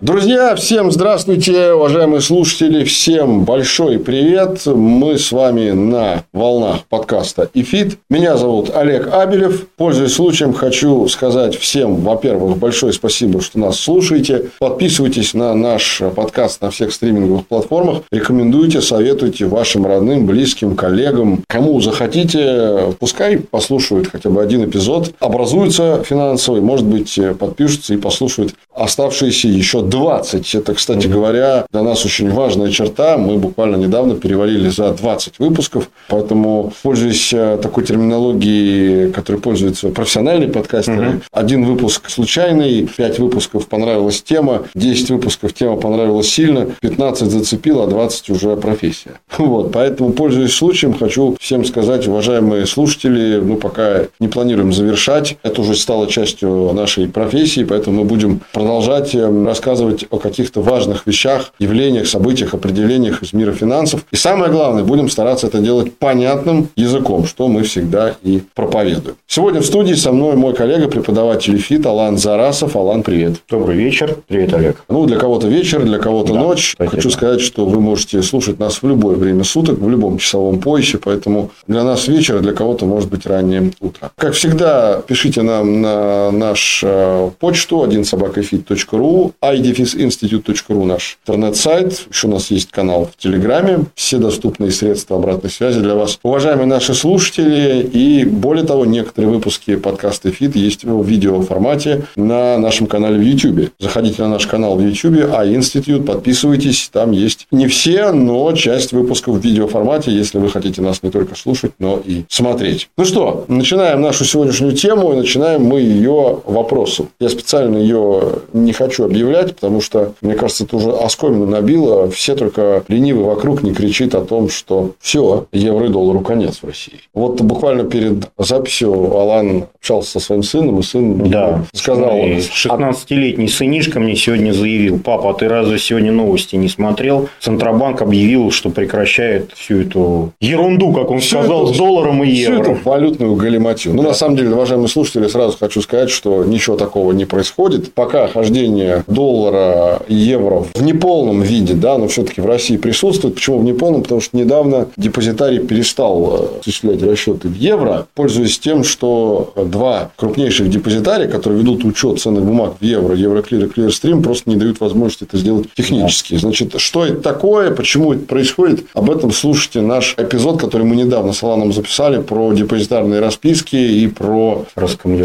Друзья, 0.00 0.54
всем 0.54 0.90
здравствуйте, 0.90 1.72
уважаемые 1.72 2.22
слушатели, 2.22 2.84
всем 2.84 3.44
большой 3.44 3.98
привет. 3.98 4.64
Мы 4.64 5.18
с 5.18 5.30
вами 5.30 5.72
на 5.72 6.24
волнах 6.32 6.86
подкаста 6.88 7.50
«Ифит». 7.52 7.98
Меня 8.08 8.38
зовут 8.38 8.74
Олег 8.74 9.12
Абелев. 9.12 9.68
Пользуясь 9.76 10.14
случаем, 10.14 10.54
хочу 10.54 11.06
сказать 11.08 11.54
всем, 11.54 11.96
во-первых, 11.96 12.56
большое 12.56 12.94
спасибо, 12.94 13.42
что 13.42 13.58
нас 13.58 13.78
слушаете. 13.78 14.46
Подписывайтесь 14.58 15.34
на 15.34 15.54
наш 15.54 16.00
подкаст 16.16 16.62
на 16.62 16.70
всех 16.70 16.94
стриминговых 16.94 17.46
платформах. 17.46 18.04
Рекомендуйте, 18.10 18.80
советуйте 18.80 19.44
вашим 19.44 19.84
родным, 19.84 20.24
близким, 20.24 20.76
коллегам. 20.76 21.44
Кому 21.46 21.78
захотите, 21.82 22.94
пускай 22.98 23.36
послушают 23.36 24.08
хотя 24.08 24.30
бы 24.30 24.40
один 24.40 24.64
эпизод. 24.64 25.12
Образуются 25.20 26.02
финансовый, 26.04 26.62
может 26.62 26.86
быть, 26.86 27.20
подпишутся 27.38 27.92
и 27.92 27.98
послушают 27.98 28.54
оставшиеся 28.74 29.48
еще 29.48 29.82
20. 29.90 30.54
Это, 30.54 30.74
кстати 30.74 31.06
говоря, 31.06 31.66
для 31.70 31.82
нас 31.82 32.04
очень 32.04 32.30
важная 32.30 32.70
черта. 32.70 33.18
Мы 33.18 33.36
буквально 33.36 33.76
недавно 33.76 34.14
перевалили 34.14 34.68
за 34.68 34.92
20 34.92 35.38
выпусков. 35.38 35.90
Поэтому, 36.08 36.72
пользуясь 36.82 37.32
э, 37.32 37.58
такой 37.60 37.84
терминологией, 37.84 39.12
которой 39.12 39.38
пользуются 39.38 39.88
профессиональные 39.88 40.48
подкастеры, 40.48 41.08
угу. 41.08 41.20
один 41.32 41.64
выпуск 41.64 42.08
случайный, 42.08 42.86
5 42.96 43.18
выпусков 43.18 43.66
понравилась 43.66 44.22
тема, 44.22 44.64
10 44.74 45.10
выпусков 45.10 45.52
тема 45.52 45.76
понравилась 45.76 46.28
сильно, 46.28 46.66
15 46.80 47.30
зацепила, 47.30 47.84
а 47.84 47.86
20 47.88 48.30
уже 48.30 48.56
профессия. 48.56 49.20
Вот. 49.50 49.72
Поэтому, 49.72 50.12
пользуясь 50.12 50.54
случаем, 50.54 50.94
хочу 50.96 51.36
всем 51.40 51.64
сказать, 51.64 52.06
уважаемые 52.06 52.66
слушатели, 52.66 53.40
мы 53.40 53.56
пока 53.56 54.02
не 54.20 54.28
планируем 54.28 54.72
завершать. 54.72 55.38
Это 55.42 55.62
уже 55.62 55.74
стало 55.74 56.06
частью 56.06 56.72
нашей 56.72 57.08
профессии, 57.08 57.64
поэтому 57.64 58.02
мы 58.02 58.04
будем 58.04 58.40
продолжать 58.52 59.14
э, 59.14 59.44
рассказывать 59.44 59.79
рассказывать 59.80 60.06
о 60.10 60.18
каких-то 60.18 60.60
важных 60.60 61.06
вещах, 61.06 61.52
явлениях, 61.58 62.06
событиях, 62.06 62.54
определениях 62.54 63.22
из 63.22 63.32
мира 63.32 63.52
финансов. 63.52 64.04
И 64.10 64.16
самое 64.16 64.50
главное, 64.50 64.84
будем 64.84 65.08
стараться 65.08 65.46
это 65.46 65.58
делать 65.58 65.94
понятным 65.94 66.68
языком, 66.76 67.26
что 67.26 67.48
мы 67.48 67.62
всегда 67.62 68.14
и 68.22 68.42
проповедуем. 68.54 69.16
Сегодня 69.26 69.60
в 69.60 69.66
студии 69.66 69.94
со 69.94 70.12
мной 70.12 70.36
мой 70.36 70.54
коллега, 70.54 70.88
преподаватель 70.88 71.58
ФИТ 71.58 71.86
Алан 71.86 72.18
Зарасов. 72.18 72.76
Алан, 72.76 73.02
привет. 73.02 73.42
Добрый 73.48 73.76
вечер. 73.76 74.16
Привет, 74.28 74.54
Олег. 74.54 74.84
Ну, 74.88 75.06
для 75.06 75.16
кого-то 75.16 75.48
вечер, 75.48 75.82
для 75.82 75.98
кого-то 75.98 76.34
да, 76.34 76.40
ночь. 76.40 76.72
Спасибо. 76.74 76.96
Хочу 76.96 77.10
сказать, 77.10 77.40
что 77.40 77.66
вы 77.66 77.80
можете 77.80 78.22
слушать 78.22 78.58
нас 78.58 78.82
в 78.82 78.88
любое 78.88 79.16
время 79.16 79.44
суток, 79.44 79.78
в 79.78 79.88
любом 79.88 80.18
часовом 80.18 80.60
поясе, 80.60 80.98
поэтому 80.98 81.50
для 81.66 81.84
нас 81.84 82.08
вечер, 82.08 82.36
а 82.36 82.40
для 82.40 82.52
кого-то 82.52 82.84
может 82.84 83.10
быть 83.10 83.26
раннее 83.26 83.72
утро. 83.80 84.10
Как 84.16 84.34
всегда, 84.34 85.00
пишите 85.06 85.42
нам 85.42 85.80
на 85.80 86.30
наш 86.30 86.82
э, 86.84 87.30
почту 87.38 87.84
1собакафит.ру, 87.84 89.32
ID 89.42 89.69
defisinstitute.ru 89.70 90.84
наш 90.84 91.18
интернет-сайт. 91.26 92.06
Еще 92.10 92.26
у 92.26 92.30
нас 92.30 92.50
есть 92.50 92.70
канал 92.70 93.10
в 93.12 93.20
Телеграме. 93.20 93.86
Все 93.94 94.18
доступные 94.18 94.70
средства 94.70 95.16
обратной 95.16 95.50
связи 95.50 95.80
для 95.80 95.94
вас. 95.94 96.18
Уважаемые 96.22 96.66
наши 96.66 96.94
слушатели, 96.94 97.82
и 97.82 98.24
более 98.24 98.64
того, 98.64 98.84
некоторые 98.84 99.32
выпуски 99.32 99.76
подкаста 99.76 100.30
«Фит» 100.30 100.56
есть 100.56 100.84
в 100.84 101.04
видео 101.04 101.40
формате 101.42 102.04
на 102.16 102.58
нашем 102.58 102.86
канале 102.86 103.18
в 103.18 103.22
YouTube. 103.22 103.70
Заходите 103.78 104.22
на 104.22 104.28
наш 104.28 104.46
канал 104.46 104.76
в 104.76 104.80
YouTube, 104.80 105.30
а 105.32 105.46
институт, 105.46 106.06
подписывайтесь. 106.06 106.90
Там 106.92 107.12
есть 107.12 107.46
не 107.50 107.66
все, 107.66 108.12
но 108.12 108.52
часть 108.52 108.92
выпусков 108.92 109.36
в 109.36 109.40
видео 109.40 109.66
формате, 109.66 110.10
если 110.10 110.38
вы 110.38 110.50
хотите 110.50 110.82
нас 110.82 111.02
не 111.02 111.10
только 111.10 111.34
слушать, 111.34 111.72
но 111.78 112.00
и 112.04 112.24
смотреть. 112.28 112.88
Ну 112.96 113.04
что, 113.04 113.44
начинаем 113.48 114.00
нашу 114.00 114.24
сегодняшнюю 114.24 114.72
тему, 114.72 115.12
и 115.12 115.16
начинаем 115.16 115.62
мы 115.64 115.80
ее 115.80 116.40
вопросом. 116.44 117.08
Я 117.20 117.28
специально 117.28 117.76
ее 117.76 118.40
не 118.52 118.72
хочу 118.72 119.04
объявлять, 119.04 119.56
потому 119.60 119.82
что, 119.82 120.14
мне 120.22 120.34
кажется, 120.34 120.64
это 120.64 120.76
уже 120.76 120.90
оскомину 120.90 121.44
набило. 121.44 122.10
Все 122.10 122.34
только 122.34 122.82
ленивый 122.88 123.24
вокруг 123.24 123.62
не 123.62 123.74
кричит 123.74 124.14
о 124.14 124.22
том, 124.22 124.48
что 124.48 124.92
все, 125.00 125.46
евро 125.52 125.86
и 125.86 125.88
доллару 125.90 126.20
конец 126.20 126.60
в 126.62 126.66
России. 126.66 127.00
Вот 127.12 127.40
буквально 127.42 127.84
перед 127.84 128.30
записью 128.38 128.92
Алан 128.92 129.66
общался 129.74 130.12
со 130.12 130.20
своим 130.20 130.42
сыном, 130.42 130.78
и 130.78 130.82
сын 130.82 131.30
да. 131.30 131.64
сказал... 131.74 132.10
16-летний 132.10 133.48
сынишка 133.48 134.00
мне 134.00 134.16
сегодня 134.16 134.52
заявил, 134.52 134.98
папа, 134.98 135.30
а 135.30 135.34
ты 135.34 135.48
разве 135.48 135.78
сегодня 135.78 136.12
новости 136.12 136.56
не 136.56 136.68
смотрел? 136.68 137.28
Центробанк 137.40 138.00
объявил, 138.00 138.50
что 138.50 138.70
прекращает 138.70 139.52
всю 139.52 139.82
эту 139.82 140.32
ерунду, 140.40 140.92
как 140.92 141.10
он 141.10 141.20
всю 141.20 141.38
сказал, 141.38 141.64
эту, 141.64 141.74
с 141.74 141.76
долларом 141.76 142.24
и 142.24 142.30
евро. 142.30 142.62
Всю 142.62 142.72
эту 142.72 142.80
валютную 142.84 143.34
галиматью. 143.34 143.94
Ну, 143.94 144.02
да. 144.02 144.08
на 144.08 144.14
самом 144.14 144.36
деле, 144.36 144.54
уважаемые 144.54 144.88
слушатели, 144.88 145.26
сразу 145.26 145.56
хочу 145.58 145.82
сказать, 145.82 146.10
что 146.10 146.44
ничего 146.44 146.76
такого 146.76 147.12
не 147.12 147.26
происходит. 147.26 147.92
Пока 147.92 148.28
хождение 148.28 149.04
доллара 149.06 149.49
доллара, 149.50 150.02
евро 150.08 150.64
в 150.74 150.82
неполном 150.82 151.42
виде, 151.42 151.74
да, 151.74 151.98
но 151.98 152.08
все-таки 152.08 152.40
в 152.40 152.46
России 152.46 152.76
присутствует. 152.76 153.34
Почему 153.34 153.58
в 153.58 153.64
неполном? 153.64 154.02
Потому 154.02 154.20
что 154.20 154.36
недавно 154.36 154.88
депозитарий 154.96 155.60
перестал 155.60 156.50
э, 156.54 156.60
осуществлять 156.60 157.02
расчеты 157.02 157.48
в 157.48 157.54
евро, 157.54 158.06
пользуясь 158.14 158.58
тем, 158.58 158.84
что 158.84 159.52
два 159.56 160.10
крупнейших 160.16 160.70
депозитария, 160.70 161.28
которые 161.28 161.60
ведут 161.60 161.84
учет 161.84 162.20
ценных 162.20 162.44
бумаг 162.44 162.74
в 162.80 162.84
евро, 162.84 163.14
Евроклир 163.14 163.66
и 163.66 163.68
Клирстрим, 163.68 164.22
просто 164.22 164.48
не 164.50 164.56
дают 164.56 164.80
возможности 164.80 165.24
это 165.24 165.36
сделать 165.36 165.68
технически. 165.74 166.36
Значит, 166.36 166.80
что 166.80 167.04
это 167.04 167.20
такое, 167.20 167.70
почему 167.70 168.12
это 168.12 168.24
происходит, 168.24 168.84
об 168.94 169.10
этом 169.10 169.32
слушайте 169.32 169.80
наш 169.80 170.14
эпизод, 170.16 170.60
который 170.60 170.86
мы 170.86 170.96
недавно 170.96 171.32
с 171.32 171.42
Аланом 171.42 171.72
записали 171.72 172.20
про 172.20 172.52
депозитарные 172.52 173.20
расписки 173.20 173.76
и 173.76 174.06
про 174.06 174.64